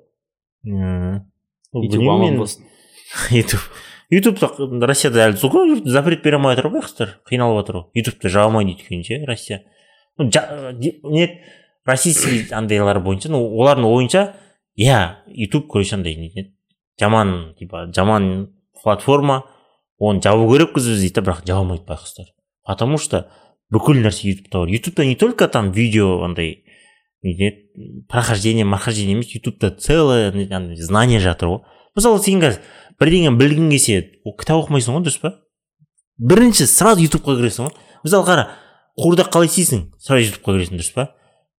[1.74, 2.64] Ютуб аман болсын.
[4.10, 4.40] Ютуб.
[4.86, 7.18] Россияда әлі сол ғой запрет бере алмай жатыр ғой қыздар.
[7.30, 7.86] Қиналып жатыр ғой.
[8.00, 9.64] Ютубты жаба алмайды өйткені ше россия.
[10.18, 11.42] Ну жа- де- не
[11.86, 14.24] российский андайлар бойынша ну олардың ойынша
[14.80, 16.54] иә ютуб короче андай не
[17.00, 19.44] жаман типа жаман платформа
[20.00, 22.32] оны жабу керекпіз біз дейді да бірақ жаба алмайды байқұстар
[22.66, 23.28] потому что
[23.70, 26.64] бүкіл нәрсе ютубта бар ютубта не только там видео андай
[27.22, 27.52] не
[28.08, 30.32] прохождение прохождение емес ютубта целое
[30.76, 31.60] знание жатыр ғой
[31.96, 32.62] мысалы сен қазір
[33.00, 35.34] бірдеңе білгің келсе кітап оқымайсың ғой дұрыс па
[36.18, 38.48] бірінші сразу ютубқа кіресің ғой мысалы қара
[39.00, 41.10] қуырдақ қалай істейсің сразу ютубқа кіресің дұрыс па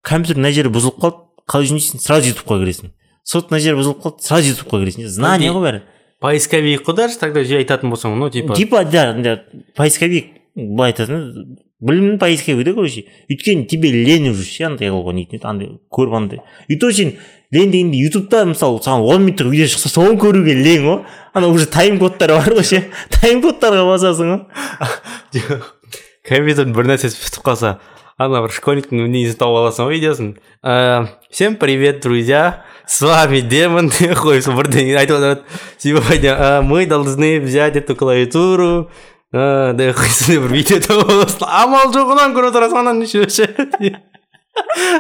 [0.03, 2.95] компьютер мына жері бұзылып қалды қалай жөндейсің сразу ютубқа кіресің
[3.25, 5.83] сот мына жері бұзылып қалды сразу ютубқа кіресің знание ғой бәрі.
[6.21, 8.55] поисковик қой даже тогда жай айтатын болсаң ну типа.
[8.55, 9.45] Типа да да
[9.77, 13.05] поисковик былай айтатын білімнің поисковигі да короче.
[13.31, 16.41] Өйткені тебе лень уже ше андай қылуға не етеді андай көріп андай.
[16.69, 17.15] И то сен
[17.51, 21.67] лень дегенде ютубта мысалы саған он минуттық видео шықса соны көруге лень ғой ана уже
[21.67, 22.85] тайм кодтар бар ғой ше.
[23.21, 25.41] Тайм кодтарға басасың ғой
[26.29, 27.79] компьютердің бір нәрсесі бітіп қалса
[28.21, 32.67] ана бір школьниктің несін тауып аласың ғой видеосын Э, всем привет друзья.
[32.87, 33.89] С вами демон.
[33.89, 35.41] Бірдеңе айтып отырады
[35.79, 38.91] сегодня э, мы должны взять эту клавиатуру.
[39.33, 43.25] Деп қойсын бір видео тауып аласың амал жоғынан көріп отырасың ананы еще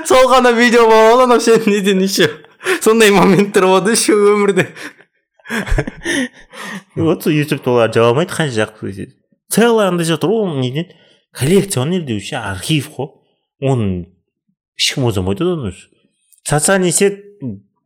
[0.08, 2.30] сол ғана видео болады анау сен неден еще
[2.80, 4.68] сондай моменттер болады еще өмірде
[6.94, 9.10] вот сол ютубта олар жаба алмайды қанша жақсы
[9.50, 10.86] целый андай жатыр ғой неден
[11.32, 13.10] коллекция оның елде вообще архив қой
[13.60, 14.06] оны
[14.78, 15.88] ешкім ойламайды уже
[16.44, 17.20] социальный сеть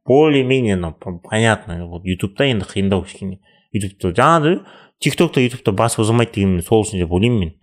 [0.05, 3.41] более менее ну понятно вот ютубта енді қиындау кішкене
[3.73, 4.65] ютубта жаңағыдай
[5.01, 7.55] тик токта ютубта бас озылмайды деген сол үшін деп ойлаймын мен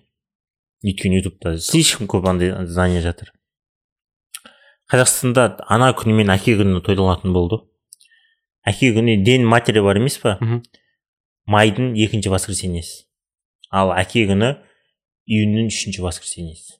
[0.85, 3.31] өйткені ютубта слишком көп андай знание жатыр.
[4.91, 7.61] Қазақстанда ана күні мен әке күні тойланатын болды.
[8.67, 10.37] Әке күні день матери бар емес па?
[11.47, 13.05] Майдың екінші воскресеньесі.
[13.71, 14.55] Ал әке күні
[15.27, 16.79] июньнің үшінші воскресеньесі.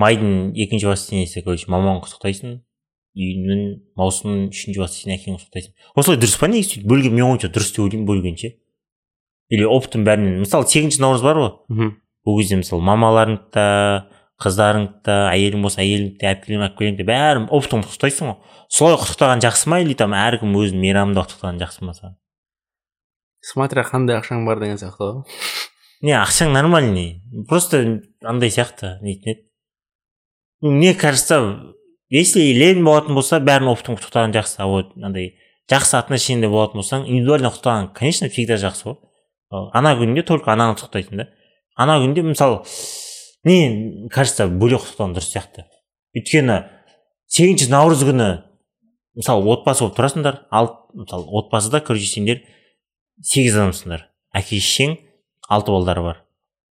[0.00, 2.58] Майдың екінші воскресеньесі короче мамаңды құттықтайсың
[3.12, 3.62] июньнің
[4.00, 7.84] маусымның үшінші воскресенье әкеңді құттықтайсың осылай дұрыс па негізі сөйтіп бөлген менің ойымша дұрыс деп
[7.84, 8.54] ойлаймын бөлген ше
[9.52, 10.38] или опыттың бәрінен.
[10.40, 11.50] Мысалы сегізінші наурыз бар ғой.
[11.68, 11.90] Мхм.
[12.24, 13.66] Ол кезде мысалы мамаларыңды да
[14.40, 18.38] қыздарыңды да әйелің болса әйеліңді де әпкелерің әпкелеріңді де бәрін оптом құттықтайсың ғой.
[18.72, 19.82] Солай құттықтаған жақсы ма?
[19.84, 22.16] Или там әркім өзінің мейрамында құттықтаған жақсы ма саған?
[23.44, 25.36] Смотря қандай ақшаң бар деген сияқты ғой.
[26.02, 29.48] Не ақшаң нормальный просто андай сияқты нетін еді
[30.60, 31.74] мне кажется
[32.10, 35.36] если лень болатын болса бәрін оптом құттықтаған жақсы а вот андай
[35.70, 38.98] жақсы отношениеде болатын болсаң индивидуально құттықтаған конечно всегда жақсы ғой.
[39.72, 41.28] Ана күнінде только ананы құттықтайсың да.
[41.76, 42.62] Ана күнде мысалы
[43.44, 45.66] не кажется бөлек құттықтаған дұрыс сияқты.
[46.16, 46.58] Өйткені
[47.32, 48.28] сегізінші наурыз күні
[49.16, 52.42] мысалы отбасы болып тұрасыңдар ал мысалы отбасыда короче сендер
[53.22, 54.08] сегіз адамсыңдар.
[54.32, 54.96] Әке шешең
[55.52, 56.20] алты балдары бар.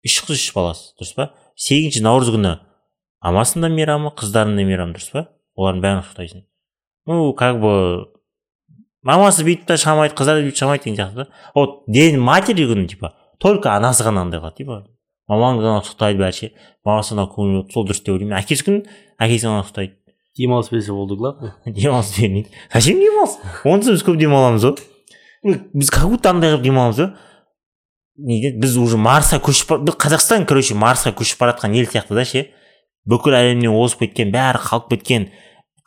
[0.07, 1.29] Үш қыз үш баласы дұрыс па?
[1.61, 2.55] Сегізінші наурыз күні
[3.21, 5.27] амасының да мейрамы қыздарының да мейрамы дұрыс па?
[5.59, 6.45] Олардың бәрін құттықтайсың.
[7.11, 7.73] Ну как бы
[9.05, 11.27] мамасы бүйтіп та шамайды қыздары бүйтіп шамайды деген сияқты да.
[11.55, 14.83] Вот день матери күні типа только анасы ғана андай қылады типа.
[15.29, 16.53] Мамаңды ғана құттықтайды бәрі ше
[16.85, 18.39] мамасы ғана көңіл сол дұрыс деп ойлаймын.
[18.41, 18.85] Әкесі күні
[19.21, 19.97] әкесі ғана құттықтайды.
[20.39, 22.49] Демалыс берсе болды главное демалыс бермейді.
[22.73, 23.37] Зачем демалыс?
[23.65, 24.79] Онсыз біз көп демаламыз ғой
[25.43, 27.11] біз как будто андай қылып демаламыз ғой
[28.27, 32.25] неге біз уже марсқа көшіп біз қазақстан короче марсқа көшіп бара жатқан ел сияқты да
[32.25, 32.49] ше.
[33.09, 35.31] Бүкіл әлемнен озып кеткен бәрі қалып кеткен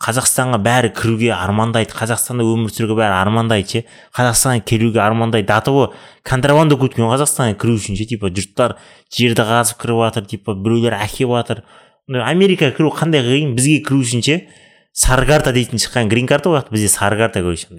[0.04, 3.84] қазақстанға бәрі кіруге армандайды қазақстанда өмір сүруге бәрі армандайды ше.
[4.18, 5.48] Қазақстанға келуге армандайды.
[5.48, 5.94] До того
[6.28, 8.76] контрабанда көп кеткен қазақстанға кіру үшін ше типа жұрттар
[9.14, 11.64] жерді қазып кіріп жатыр типа біреулер әкеп жатыр.
[12.10, 14.42] Америкаға кіру қандай қиын бізге кіру үшін ше
[14.92, 17.70] сары карта дейтін шыққан грин карта ғой бізде сары карта короче.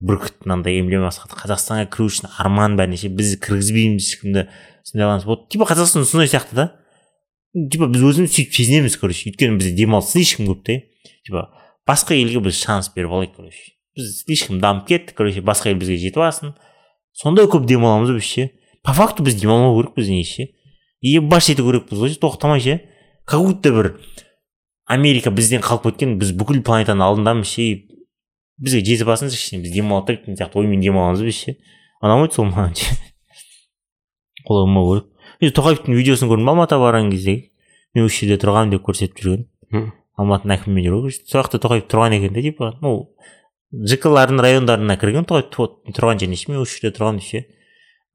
[0.00, 4.46] Бүркіт мынандай эмблемасы қазақстанға кіру үшін арман бәріне ше біз кіргізбейміз ешкімді
[4.88, 6.66] сондай қыламыз вот типа қазақстан сондай сияқты да.
[7.52, 9.28] Типа біз өзіміз сөйтіп сезінеміз короче.
[9.28, 10.78] Өйткені бізде демалыс слишком көп та
[11.26, 11.48] типа
[11.88, 13.74] басқа елге біз шанс беріп алайық короче.
[13.96, 15.44] Біз слишком дамып кеттік короче.
[15.44, 16.54] Басқа ел бізге жетіп алсын.
[17.12, 18.48] Сондай көп демаламыз біз ше.
[18.82, 20.48] По факту біз демалмау керекпіз негізі ше.
[21.02, 22.80] Ебаш ету керекпіз ғой тоқтамай ше.
[23.26, 23.92] Как будто бір
[24.86, 27.66] америка бізден қалып кеткен біз бүкіл планетаның алдындамыз ше
[28.60, 31.54] бізге жетіп алсыншы кішкене біз демала тұрайық деген сияқты оймен демаламыз біз ше.
[32.04, 32.96] Ұнамайды сол маған ше.
[34.44, 35.00] Олай болмау
[35.40, 37.36] керек тоқаевтың видеосын көрдім ба алматыға барған кезде?
[37.94, 39.46] Мен осы жерде тұрғанмын деп көрсетіп жүрген.
[40.20, 42.92] Алматының әкімімен жүр ғой сол жақта тоқаев тұрған екен да типа ну
[43.88, 45.48] жк лардың райондарына кірген тоқаев
[45.96, 47.44] тұрған жеріне ше мен осы жерде тұрғанмын деп ше.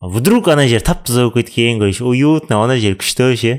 [0.01, 3.55] Вдруг ана жер тап таза болып кеткен короче уютно ана жер күшті ше.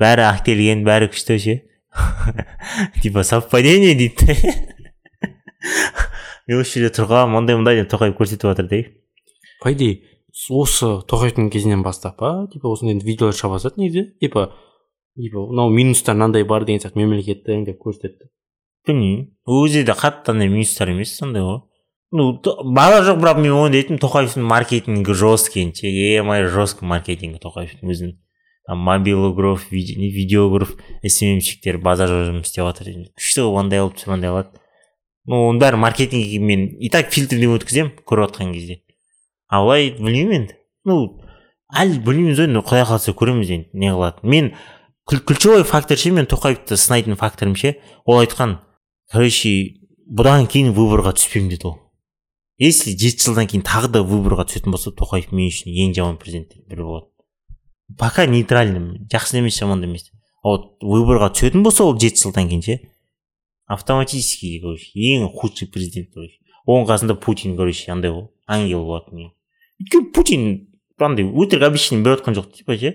[0.00, 1.60] Бәрі актелген бәрі күшті ше.
[3.02, 4.77] Типа совпадение дейді
[6.48, 8.84] мен осы жерде тұрғанмын мындай мындай деп тоқаев көрсетіп жатыр да
[9.62, 10.02] по идее
[10.50, 14.04] осы тоқаевтың кезінен бастап па типа осындай видеолар шыға бастады негізі.
[14.20, 14.52] Типа
[15.18, 18.30] типа мынау минустар мынандай бар деген сияқты мемлекеттің деп көрсетеді
[18.86, 19.26] білмеймін.
[19.48, 21.60] Өзі де қатты андай минустар емес сондай ғой.
[22.12, 22.30] Ну
[22.76, 25.72] бара жоқ бірақ мен ойлайтынмын тоқаевтың маркетингі жесткий
[26.14, 28.16] емай жесткий маркетингі тоқаевтың өзінің.
[28.68, 32.90] Мобилограф видеограф сммщиктер базар жұмыс істеп жатыр.
[33.16, 34.60] Күшті андай қылып түсір андай қылады
[35.28, 38.80] ну оның бәрі маркетингке мен и так фильтрден өткіземін көріп жатқан кезде.
[39.48, 40.56] А былай білмеймін енді.
[40.88, 41.20] Ну
[41.68, 44.24] әлі білмейміз ғой енді құдай қаласа көреміз енді не қылады.
[44.24, 44.54] Мен
[45.04, 48.58] ключевой фактор ше мен тоқаевты сынайтын факторым ше ол айтқан
[49.12, 49.52] короче
[50.08, 51.78] бұдан кейін выборға түспеймін деді ол.
[52.58, 56.72] Если жеті жылдан кейін тағы да выборға түсетін болса тоқаев мен үшін ең жаман президенттердің
[56.72, 57.06] бірі болады.
[57.98, 60.08] Пока нейтральным жақсы емес жаман да емес.
[60.42, 62.80] А вот выборға түсетін болса ол жеті жылдан кейін ше
[63.68, 66.40] автоматически короче ең худший президент короче.
[66.66, 69.30] Оның қасында путин короче андай ғой ангел болады мен
[69.80, 70.48] өйткені путин
[70.98, 72.94] андай өтірік обещание беріп жатқан жоқ типа ше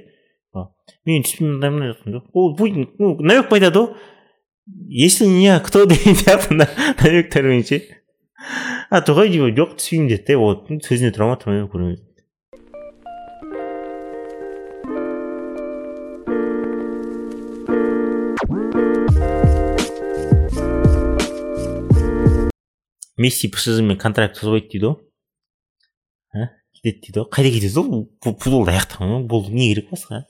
[1.05, 3.93] мен түспеймін мындай жатқан жоқ ол путин ну намек айтады ғой
[4.89, 7.81] если не кто деген сияқты намектармен ше
[8.89, 12.03] а тоқай типа жоқ түспеймін деді де вот сөзіне тұра ма тұрмай ма көрмедім
[23.17, 28.73] месси псж мен контракт созбайды дейді ғой кетеді дейді ғой қайда кетеді ол Фу- футболды
[28.73, 30.23] аяқтаған ғой болды не керек басқа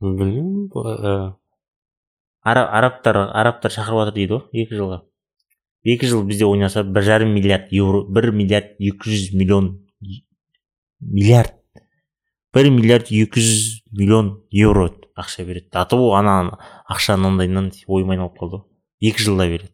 [0.00, 1.34] білмеймін
[2.46, 5.00] Ара- арабтар арабтар шақырып жатыр дейді ғой екі жылға
[5.86, 9.72] екі жыл бізде ойнаса бір жарым миллиард евро бір миллиард екі жүз миллион
[11.00, 11.56] миллиард
[12.54, 16.58] бір миллиард екі жүз миллион евро ақша береді а то ана
[16.88, 19.72] ақша анандайынан ойым айналып қалды ғой екі жылда береді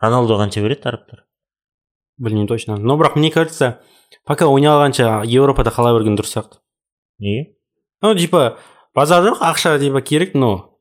[0.00, 1.24] роналду қанша береді арабтар
[2.18, 3.80] білмеймін точно но бірақ мне кажется
[4.24, 6.60] пока ойнай алғанша еуропада қала берген дұрыс сияқты
[7.18, 7.54] неге
[8.02, 8.58] ну типа
[8.94, 10.78] базар жоқ ақша типа керек но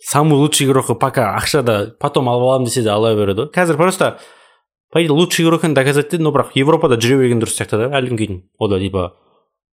[0.00, 4.18] самый лучший игрокы пока ақшада потом алып аламын десе де ала береді ғой қазір просто
[4.90, 7.90] по идее лучший игрок екенін доказать етеді но бірақ европада жүре берген дұрыс сияқты да
[7.96, 9.12] әлі күнге дейін ол да типа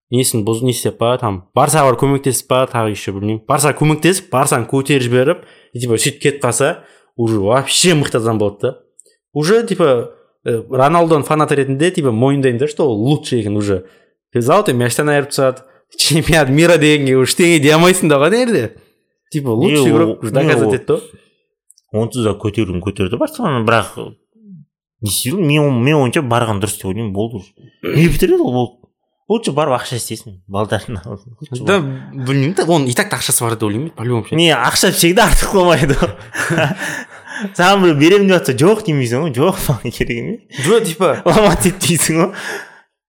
[0.09, 4.29] несін бұз не істеп па там барсаға барып көмектесіп па тағы еще білмеймін барсаға көмектесіп
[4.31, 5.43] барсаны көтеріп жіберіп
[5.73, 6.71] и типа сөйтіп кетіп қалса
[7.19, 8.69] уже вообще мықты адам болады да
[9.33, 10.15] уже типа
[10.47, 13.85] э, роналдоның фанаты ретінде типа мойындаймын да что ол лучший екен уже.
[14.33, 15.67] Золотой мячтан айырып тастады
[15.97, 18.63] чемпионат мира дегенге уже ештеңе дей алмайсың да ғой ана жерде
[19.31, 24.15] типа лучший игрок доказать етті ғой онсыз да көтеруін көтерді барселона бірақ
[25.01, 27.51] не істейді мен мен ойымша барған дұрыс деп ойлаймын болды уже.
[27.83, 28.78] Не бітіреді ол болды
[29.29, 33.91] лучше барып ақша істесін балдарына да білмеймін да оның и так ақшасы бар деп ойлаймын
[33.95, 35.97] по любому не ақша всегда артық болмайды.
[35.99, 36.73] Ғой
[37.57, 41.11] саған біреу беремін деп жатса жоқ демейсің ғой жоқ маған керек емес жоқ типа.
[41.25, 42.31] Ломать етпейсің ғой.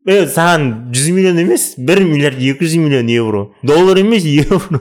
[0.09, 3.47] Е саған жүз миллион емес бір миллиард екі жүз миллион евро.
[3.63, 4.81] Доллар емес евро.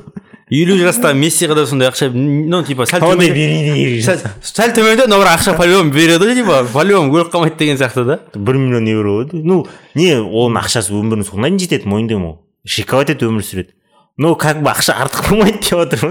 [0.49, 5.37] Елу жастағы мессиға да сондай ақша ну типа сәл төмен берейін сәл, төмендеу но бірақ
[5.37, 8.89] ақша по любому береді ғой типа по любому өліп қалмайды деген сияқты да бір миллион
[8.89, 9.61] евро ғой ну
[9.93, 13.75] не оның ақшасы өмірінің соңына дейін жетеді мойындаймын ол шиковать етіп өмір сүреді
[14.17, 16.01] но как бы ақша артық болмайды деп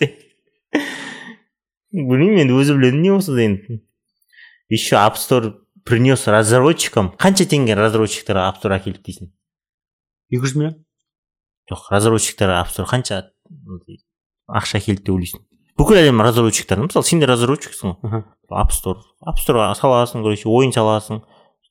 [0.00, 0.12] ше
[1.92, 3.82] білмеймін енді өзі біледі не болса да енді
[4.72, 5.52] еще app store
[5.84, 9.28] принес разработчикам қанша теңге разработчиктарға app store әкелді дейсің
[10.32, 10.78] екі жүз миллион
[11.68, 12.88] жоқ разработчиктарға app store.
[12.88, 13.20] Қанша
[14.52, 15.42] ақша әкелді деп ойлайсың
[15.78, 18.24] бүкіл әлем разработчиктар мысалы сен де разработчиксің ғой.
[18.52, 21.22] App store app storeға саласың короче ойын саласың.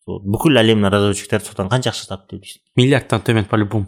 [0.08, 3.88] Бүкіл әлемнің разработчиктары содан қанша ақша тапты деп ойлайсың миллиардтан төмен по любому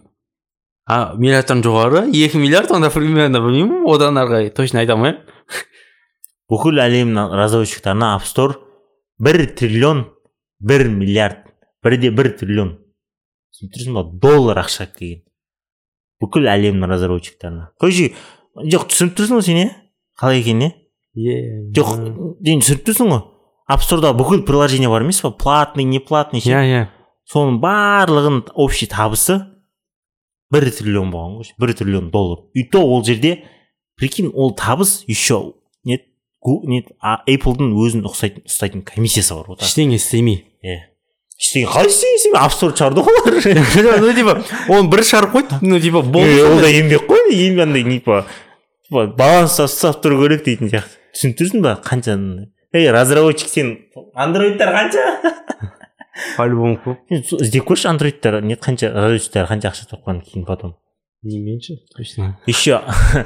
[0.86, 4.50] а миллиардтан жоғары екі миллиард онда примерно білмеймін одан ары қарай.
[4.54, 5.22] Точно айта алмаймын.
[6.52, 8.60] Бүкіл әлемнің разработчиктарына app store
[9.18, 10.06] бір триллион
[10.60, 11.48] бір миллиард
[11.84, 12.76] бірде бір триллион.
[13.56, 14.04] Түсініп тұрсың ба?
[14.28, 15.24] Доллар ақша келген
[16.24, 17.70] бүкіл әлемнің разработчиктарына.
[17.80, 18.14] Короче
[18.56, 19.70] жоқ түсініп тұрсың ғой сен иә
[20.20, 23.24] қалай екенін иә е жоқ сен түсініп тұрсың ғой?
[23.84, 26.52] Storeда бүкіл приложение бар емес па платный не платный ше?
[26.52, 26.64] иә.
[26.64, 26.88] Иә
[27.32, 29.40] соның барлығын общий табысы
[30.54, 31.52] бір триллион болған ғой.
[31.58, 32.44] Бір триллион доллар.
[32.54, 33.46] И то ол жерде
[33.98, 35.54] прикинь ол табыс еще
[35.84, 36.02] не
[36.44, 40.44] гу- не а эйплдың өзін ұқсайтын ұстайтын комиссиясы бар вот ештеңе істемей.
[40.62, 40.93] Иә
[41.44, 44.36] ештеңе қалай істеген істемей app store шығарды ғой олар ну типа
[44.72, 48.24] оны бір шығарып қойды ну типа болды ол да еңбек қой андай типа
[48.88, 51.00] типа баланс ұстап тұру керек дейтін сияқты.
[51.14, 52.16] Түсініп тұрсың ба қанша
[52.74, 53.76] ей разработчик сен
[54.16, 55.04] андроидтар қанша?
[56.38, 60.78] По любому көп сен іздеп көрші андроидтар нет қанша разработчиктар қанша ақша тапқанын кейін потом.
[61.24, 62.40] Не меньше точно.
[62.46, 62.82] Еще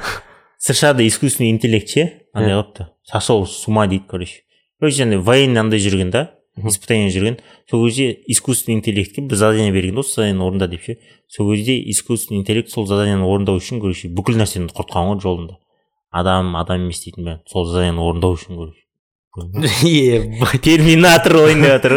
[0.58, 2.86] сша да искусственный интеллект ше андай қылыпты.
[3.02, 4.42] Сошел с ума дейді короче.
[4.80, 6.37] Короче андай военный андай жүрген да.
[6.66, 7.38] Испытание жүрген
[7.70, 10.98] сол кезде искусственный интеллектке бір задание берген да осы заданиені орында деп ше.
[11.28, 15.58] Сол кезде искусственный интеллект сол заданиені орындау үшін короче бүкіл нәрсені құртқан ғой жолында.
[16.10, 17.42] Адам адам емес дейтін бәрін.
[17.46, 18.84] Сол заданиені орындау үшін короче.
[19.86, 21.96] Ебать терминатор ойын деп жатыр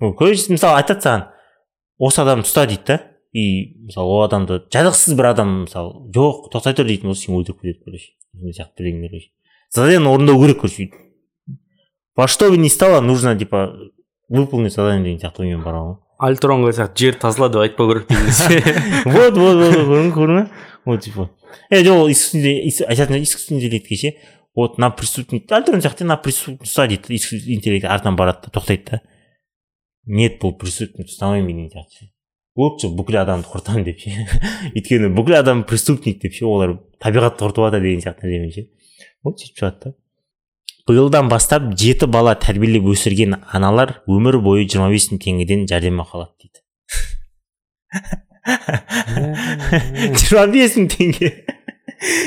[0.00, 1.26] ғой короче мысалы айтады саған.
[1.98, 3.00] Осы адамды ұста дейді да.
[3.32, 7.60] И мысалы ол адамды жазықсыз бір адам мысалы жоқ тоқтай тұр дейтін болса сен өлтіріп
[7.60, 8.14] кетеді короче.
[8.32, 9.30] Сондай сияқты бірдеңелер короче.
[9.74, 10.88] Заданиені орындау керек короче.
[12.16, 13.76] Во что бы ни стало нужно типа
[14.28, 15.96] выполнить задание деген сияқты оймен барған ғой
[16.28, 18.08] альтронға сияқты жер тазала деп айтпау керек
[19.04, 20.48] вот вот вот көрдің көрдің
[20.86, 21.30] вот типа.
[21.70, 22.08] Е жоқ
[22.88, 24.14] айтатын искусственный интеллектке ше
[24.54, 28.90] вот на преступник альтерн сияқты на преступник ұста дейді искусственный интеллект артынан барады да тоқтайды
[28.90, 29.00] да
[30.06, 32.12] нет бұл преступник ұстамаймын деген сияқты ше
[32.56, 34.12] лучше бүкіл адамды құртамын деп ше.
[34.74, 38.66] Өйткені бүкіл адам преступник деп ше олар табиғатты құртып жатыр деген сияқты нәрсемен ше.
[39.26, 39.92] Вот сөйтіп шығады да
[40.88, 46.34] биылдан бастап жеті бала тәрбиелеп өсірген аналар өмір бойы жиырма бес мың теңгеден жәрдемақы алады
[46.44, 46.62] дейді.
[50.20, 51.32] Жиырма бес мың теңге.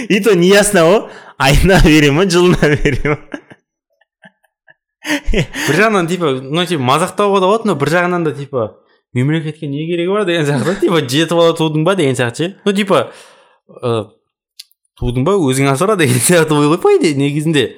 [0.09, 1.01] И то неясно ғой
[1.37, 3.17] айына бере ма жылына бере ма?
[5.31, 8.83] Бір жағынан типа ну типа мазақтауға да болады но бір жағынан да типа
[9.13, 12.55] мемлекетке не керегі бар деген сияқты типа жеті бала тудың ба деген сияқты ше?
[12.65, 13.11] Ну типа
[14.99, 17.77] тудың ба өзің асыра деген сияқты ой ғой по идее негізінде.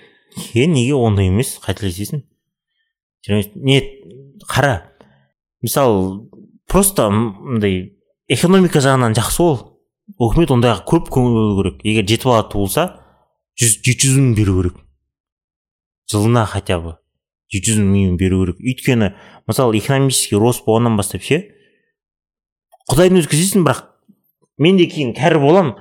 [0.53, 1.57] Е неге ондай емес?
[1.63, 2.23] Қателесесің
[3.55, 3.81] не
[4.47, 4.91] қара.
[5.61, 6.27] Мысалы
[6.67, 9.59] просто мындай экономика жағынан жақсы ол.
[10.19, 11.85] Үкімет ондайға көп көңіл бөлу керек.
[11.85, 12.87] Егер жеті бала туылса
[13.59, 14.81] жүз жеті жүз мың беру керек.
[16.11, 16.97] Жылына хотя бы
[17.53, 18.59] жеті жүз мың беру керек.
[18.59, 19.13] Өйткені
[19.47, 21.43] мысалы экономический рост болғаннан бастап ше
[22.91, 23.85] құдайдың өзі бірақ
[24.57, 25.75] мен де кейін кәрі болам.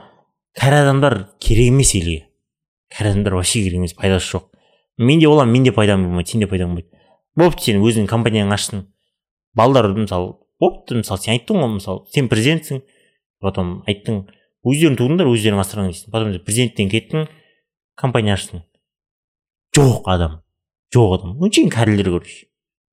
[0.59, 2.30] Кәрі адамдар керек емес елге.
[2.91, 4.49] Кәрі адамдар вообще керек емес пайдасы жоқ.
[4.99, 6.89] Мен де боламын мен де пайдам болмайды сен де пайдаң болмайды.
[7.37, 8.85] Бопты сен өзіңнің компанияңды аштың
[9.55, 12.83] балалар мысалы бопты мысалы сен айттың ғой мысалы сен президентсің
[13.41, 14.27] потом айттың.
[14.67, 17.29] Өздерің тудыңдар өздерің асыраңдар дейсің потом президенттен кеттің
[17.97, 18.61] компания аштың
[19.77, 20.41] жоқ адам
[20.95, 21.37] жоқ адам.
[21.41, 22.49] Өңшейін кәрілер короче?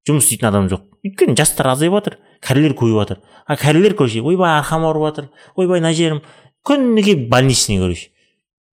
[0.07, 0.83] Жұмыс істейтін адам жоқ.
[1.03, 3.21] Өйткені жастар азайып жатыр кәрілер көбейіп жатыр.
[3.45, 6.21] А кәрілер короче ойбай арқам ауырып жатыр ойбай мына жерім.
[6.63, 8.11] Күніге больничный короче.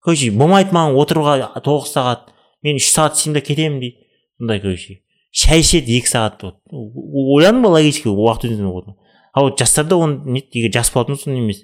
[0.03, 2.29] Короче болмайды маған отыруға тоғыз сағат
[2.63, 3.97] мен үш сағат істеймін да кетемін дейді
[4.39, 4.99] сондай короче
[5.31, 8.95] шай ішеді екі сағат вот ойладың ба логически уақыт өтетін болды
[9.33, 11.63] а вот жастарда оны не егер жас болатын болса емес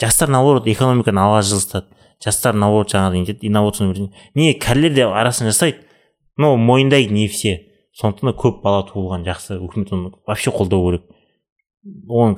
[0.00, 1.86] жастар наоборот экономиканы алға жылжытады
[2.24, 5.82] жастар наоборот жаңағы нетеді инновационный не кәрілер де арасын жасайды
[6.36, 7.64] но мойындайды не все
[7.98, 11.04] сондықтан да көп бала туылған жақсы үкімет оны вообще қолдау керек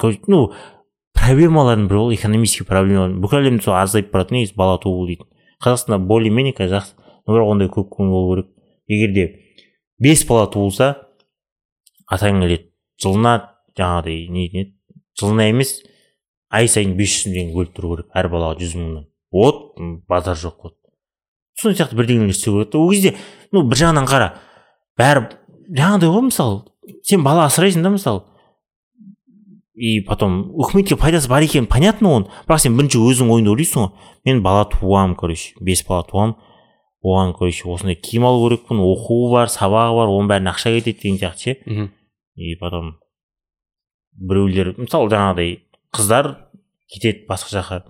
[0.01, 0.53] короче, ну
[1.13, 5.29] проблемалардың бірі ол экономический проблемалар бүкіл әлемде сол азайып барады негізі бала туу дейтін
[5.63, 6.95] қазақстанда более менее қазір жақсы.
[7.27, 8.51] Но бірақ ондай көп көңіл болу керек.
[8.89, 9.25] Егер де
[9.99, 11.07] бес бала туылса
[12.11, 12.71] атаң келеді.
[13.01, 13.35] Жылына
[13.79, 14.65] жаңағыдай не не
[15.21, 15.81] жылына емес
[16.51, 19.07] ай сайын бес жүз мың теңге бөліп тұру керек әр балаға жүз мыңнан.
[19.33, 20.77] Вот базар жоқ вот.
[21.61, 23.15] Сол сияқты бірдеңелер істеу керек та ол кезде
[23.53, 24.33] ну бір жағынан қара.
[24.99, 25.29] Бәрі
[25.71, 26.63] жаңағыдай ғой мысалы
[27.07, 28.25] сен бала асырайсың да мысалы
[29.75, 33.91] и потом үкіметке пайдасы бар екені понятно оның бірақ сен бірінші өзің ойыңда ойлайсың ғой
[34.27, 36.35] мен бала туамын короче бес бала туамын
[37.05, 41.21] оған короче осындай киім алу керекпін оқуы бар сабағы бар оның бәріне ақша кетеді деген
[41.23, 41.89] сияқты ше мхм
[42.37, 42.99] и потом
[44.13, 45.55] біреулер мысалы жаңағыдай
[45.95, 46.35] қыздар
[46.91, 47.81] кетеді басқа жаққа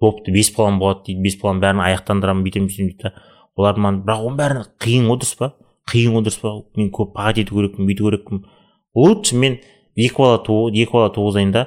[0.00, 3.12] бопты бес балам болады дейді бес баланың бәрін аяқтандырамын бүйтемін сөйтемін дейді да
[3.58, 5.52] олар маған бірақ оның бәрі қиын ғой дұрыс па
[5.92, 8.44] қиын ғой дұрыс па мен көп пағат ету керекпін бүйту керекпін
[8.96, 9.58] лучше мен
[9.96, 11.66] екі бала туу екі бала туғызайын да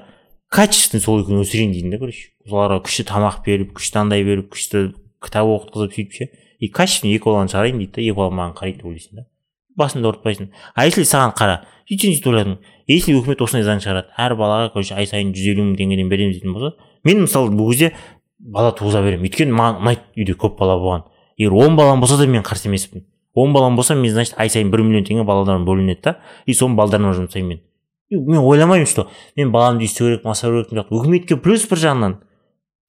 [0.51, 2.31] качественно сол екеуін өсірейін деймін да короче.
[2.47, 6.29] Соларға күшті тамақ беріп күшті андай беріп күшті кітап оқытқызып сөйтіп ше.
[6.59, 9.27] И качественно екі баланы шығарайын дейді да екі бала маған қарайды деп ойлайсың да.
[9.75, 11.57] Басында ауыртпайсың а если саған қара
[11.89, 12.53] сөйтсең сөйтіп ойладың
[12.87, 16.37] если үкімет осындай заң шығарады әр балаға короче ай сайын жүз елу мың теңгеден береміз
[16.37, 17.91] дейтін болса мен мысалы бұл кезде
[18.39, 19.27] бала туғыза беремін.
[19.27, 21.05] Өйткені маған ұнайды үйде көп бала болған.
[21.37, 23.05] Егер он балам болса да мен қарсы емеспін.
[23.33, 26.17] Он балам болса мен значит ай сайын бір миллион теңге балаларыма бөлінеді да.
[26.45, 27.61] И соны балдарыма жұмсаймын мен.
[28.09, 32.17] Мен ойламаймын что мен баламды өйсту керекпін асырау керекпін деп үкіметке плюс бір жағынан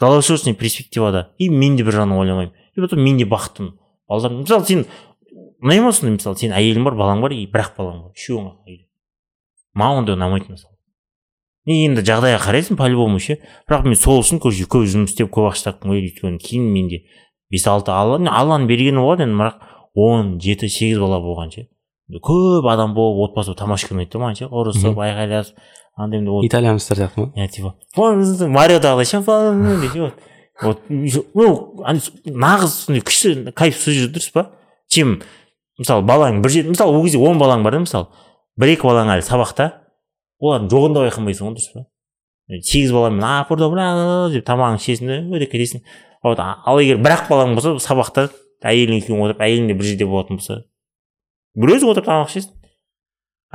[0.00, 3.76] долгосрочный перспективада и мен де бір жағынан ойламаймын и потом мен де бақыттымын
[4.08, 4.86] балалар мысалы сен
[5.62, 8.50] ұнай ма сондай мысалы сенің әйелің бар балаң бар и бір ақ балаң бар үшеуің
[8.50, 8.82] ақ
[9.76, 10.76] маған ондай ұнамайды мысалы
[11.66, 13.38] енді жағдайға қарайсың по любому ше
[13.68, 17.00] бірақ мен сол үшін короче көп жұмыс істеп көп ақша тапқым келеді өйткені кейін менде
[17.50, 19.64] бес алты алла алланың бергені болады енді бірақ
[19.96, 21.66] он жеті сегіз бала болған ше
[22.22, 25.56] көп адам болып отбасы болып тамаша келмейді да маған ше ұрысып айқайласып
[25.96, 27.74] андай мындай вот итальянецтер сияқты ма иә типа
[28.46, 29.64] мариодағыдай шампан
[29.96, 30.14] вот
[30.62, 31.82] вот ну
[32.30, 34.46] нағыз сондай күшті кайф сол жерде дұрыс па
[34.88, 35.18] чем
[35.80, 38.06] мысалы балаң бір жер мысалы ол кезде он балаң бар да мысалы
[38.56, 39.72] бір екі балаң әлі сабақта
[40.38, 41.86] олардың жоғын да байқамайсың ғой дұрыс па
[42.62, 43.90] сегіз баламен ап ұрды бра
[44.30, 45.82] деп тамағыңды ішесің да өте кетесің
[46.22, 48.28] вот ал егер бір ақ балаң болса сабақта
[48.62, 50.62] әйелің екеуің отырып әйелің де бір жерде болатын болса
[51.56, 52.52] бір өзің отырып тамақ ішесің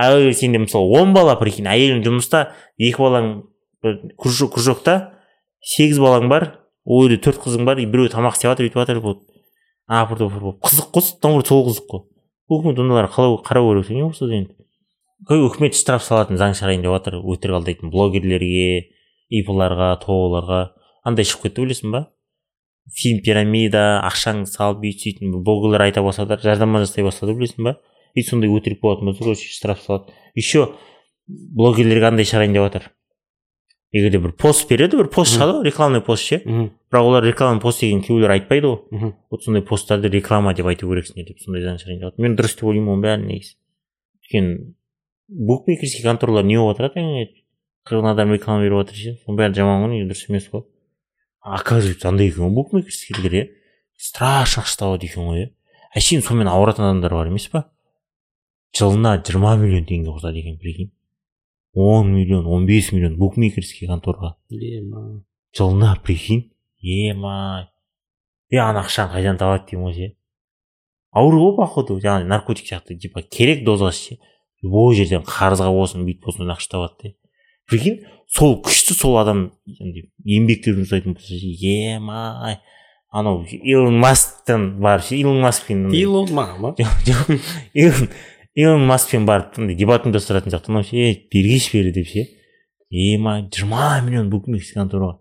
[0.01, 2.47] ал сенде мысалы он бала прикинь әйелің жұмыста
[2.77, 3.33] екі балаң
[4.17, 4.97] кружок кружокта
[5.73, 6.47] сегіз балаң бар
[6.85, 9.25] ол жерде төрт қызың бар и біреуі тамақ істеп жатыр өйтіп жатыр вот
[9.91, 12.01] апыр топыр болып қызық қой наоборот сол қызық қой.
[12.51, 14.55] Үкімет ондайларға қалау қарау керек не болса енді.
[15.29, 18.89] Үкімет штраф салатын заң шығарайын деп жатыр өтірік алдайтын блогерлерге
[19.31, 20.61] ипларға тооларға
[21.07, 22.05] андай шығып кетті білесің ба?
[22.97, 27.77] Фильм пирамида ақшаңды салып бүйтіп сөйтіп блогерлер айта бастады жарнама жасай бастады білесің ба?
[28.15, 30.13] И сондай өтірік болатын болса короче штраф салады.
[30.35, 30.73] Еще
[31.27, 32.89] блогерлерге андай шығарайын деп жатыр.
[33.91, 36.41] Егер де бір пост береді бір пост шығады ғой рекламный пост ше.
[36.91, 39.13] Бірақ олар рекламный пост деген кейбіреулер айтпайды ғой.
[39.29, 42.23] Вот сондай посттарды реклама деп айту керексіңдер деп сондай заң шығарайын деп жатыр.
[42.23, 43.55] Мен дұрыс деп ойлаймын оның бәрін негізі.
[44.21, 44.75] Өйткені
[45.27, 47.27] букмекерский конторлар не болып отырады
[47.87, 49.15] қырғын адам реклама беріп жатыр ше.
[49.25, 50.63] Соның бәрі жаман ғой дұрыс емес қой.
[51.41, 53.45] Оказывается андай екен ғой букмекерскийлер иә.
[53.97, 55.51] Страшно ақша табады екен ғой иә.
[55.97, 57.65] Әшейін сонымен ауыратын адамдар бар емес па
[58.77, 60.91] жылына жиырма миллион теңге қосады екен прикинь.
[61.73, 65.23] он миллион он бес миллион букмекерский контораға ема.
[65.55, 66.51] Жылына прикинь.
[66.81, 67.69] Ема.
[68.49, 70.15] Е ана ақшаны қайдан табады деймін ғой ше?
[71.11, 74.17] Ауру ғой походу жаңағы наркотик сияқты типа керек дозасы ше?
[74.61, 77.15] Любой жерден қарызға болсын бүйтіп болсын ақша табады да
[77.71, 81.55] прикинь сол күшті сол адам еңбекке жұмсайтын болса ше?
[81.63, 82.59] Емай
[83.11, 85.15] анау илон масктан барып ше?
[85.15, 86.75] Илон маскпен илон ма?
[87.73, 88.09] Илон
[88.55, 90.71] илон маскпен барып андай дебат ұйымдастыратын сияқты.
[90.71, 92.27] Мынау ше ей бергейші бері деп ше.
[92.91, 95.19] Ема жиырма миллион букмекерский контораға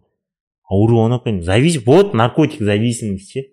[0.70, 3.44] ауру анау екен завис вот наркотик зависимость ше.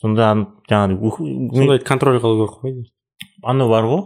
[0.00, 0.32] Сонда
[0.68, 2.84] жаңағыдай сондай контроль қылу керек қой
[3.42, 4.02] анау бар ғой.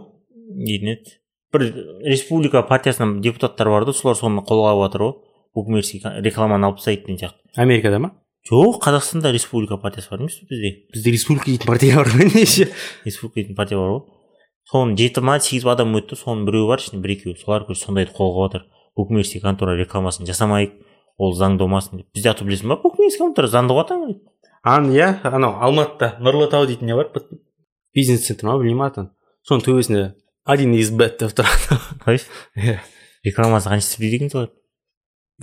[0.47, 1.17] Дейтін еді
[1.51, 1.65] бір
[2.05, 5.13] республика партиясынан депутаттар бар да солар соны қолға алып жатыр ғой.
[5.55, 7.39] Букмекерский рекламаны алып тастайық деген сияқты.
[7.55, 8.11] Америкада ма?
[8.47, 10.75] Жоқ қазақстанда республика партиясы бар емес пе бізде?
[10.93, 12.69] Бізде республика дейтін партия бар ма неше?
[13.05, 14.03] Республика дейтін партия бар ғой.
[14.71, 17.35] Соның жеті ма сегіз ба адам өтті соның біреуі бар ішінде бір екеуі.
[17.39, 18.65] Солар короче сондайды қолға алып жатыр
[18.97, 20.73] букмекерский контора рекламасын жасамайық
[21.17, 22.79] ол заңды болмасын деп бізде аты білесің ба?
[22.83, 24.05] Букмекерский контора заңды ғой атаң
[24.67, 27.11] ан иә анау алматыда нұрлы тау дейтін не бар?
[27.95, 28.57] Бизнес центр ма?
[28.59, 29.09] Білмеймін атын.
[29.47, 30.13] Соның төбесінде
[30.43, 31.79] один из бет деп тұрады.
[32.55, 32.79] Иә.
[33.23, 34.49] Рекламасы қанша істейді екен солар?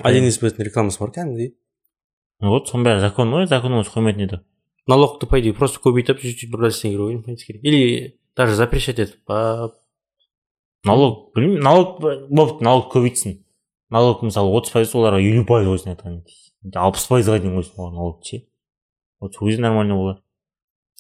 [0.03, 1.55] Один из беттің рекламасы бар кәдімгідей
[2.45, 4.41] вот соның бәрі закон ғой закон осы қоймайтын еді.
[4.91, 9.73] Налогты по идее просто көбейтіп бір нәрсені керек в принципе или даже запрещать етіп па
[10.85, 13.39] налог білмеймін налог бопты налог көбейтсін
[13.91, 16.21] налог мысалы отыз пайыз оларға елу пайыз қойсын айтқан
[16.81, 18.45] алпыс пайызға дейін қойсын олар налогты ше
[19.25, 20.21] вот сол кезде нормально болады.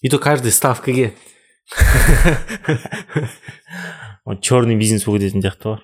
[0.00, 1.14] И то каждый ставкаге.
[4.24, 5.82] Вот черный бизнес болып кететін сияқты бар.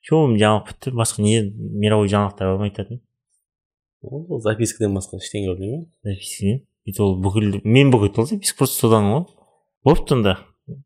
[0.00, 0.92] Че жаңалық бітті?
[0.96, 3.02] Басқа не мировой жаңалықтар бар ма айтатын?
[4.00, 8.58] Ол запискадан басқа ештеңе білмеймін запискіден и то ол бүкіл мен болып кетті ғой записка
[8.64, 9.26] просто содан ғой
[9.84, 10.38] бопты онда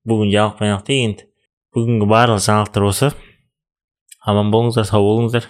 [0.08, 1.26] бүгін жаңалық баянақ енді
[1.76, 3.10] бүгінгі барлық жаңалықтар осы
[4.26, 5.46] аман болыңыздар сау болыңыздар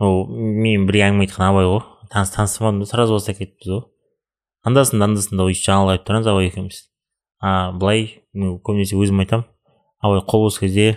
[0.00, 1.82] ол мен бір әңгіме айтқан абай ғой
[2.12, 3.82] таныс таныстырмадым да сразу бастап кетіппіз ғой
[4.64, 6.82] анда санда анда санда өйстіп жаңалық айтып тұрамыз абай екеуміз
[7.40, 9.46] а былай мен көбінесе өзім айтамын
[10.00, 10.88] абай қол бос кезде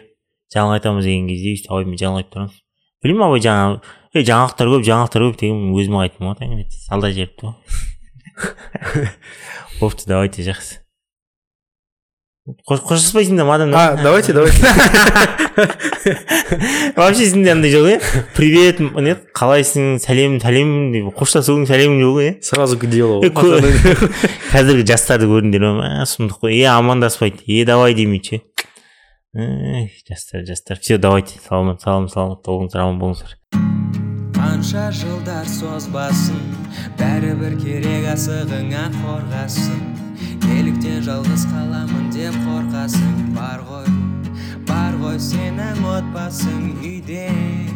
[0.56, 2.60] жаңалық айтамыз деген кезде өйстіп абаймен жаңалық айтып тұрамыз
[3.04, 3.82] білмеймін абай жаңа
[4.16, 9.10] ей жаңалықтар көп жаңалықтар көп деген өзіме айттым ғой таңертең жіберіпті ғой
[9.80, 10.89] бопты давайте жақсы
[12.68, 14.58] Қош- қоштаспайсыңдар ма адамдар а давайте давайте.
[16.96, 18.00] Вообще сенде андай жоқ иә
[18.36, 20.00] привет не қалайсың?
[20.02, 23.22] Сәлем сәлем деп қоштасудың сәлемі жоқ иә сразу к делу.
[24.54, 25.74] Қазіргі жастарды көрдіңдер ма?
[26.00, 26.56] Мә сұмдық қой.
[26.58, 27.44] Е амандаспайды.
[27.46, 28.42] Е давай демейді ше
[29.36, 30.80] Эх, жастар жастар.
[30.82, 33.38] Все давайте саламат салам саламат болыңыздар аман болыңыздар.
[34.34, 36.40] Қанша жылдар созбасын
[36.98, 40.09] бәрібір керек асығыңа қорғасын.
[40.48, 43.18] Неліктен жалғыз қаламын деп қорқасың.
[43.36, 43.90] Бар ғой
[44.70, 47.70] бар ғой сенің отбасың үйде.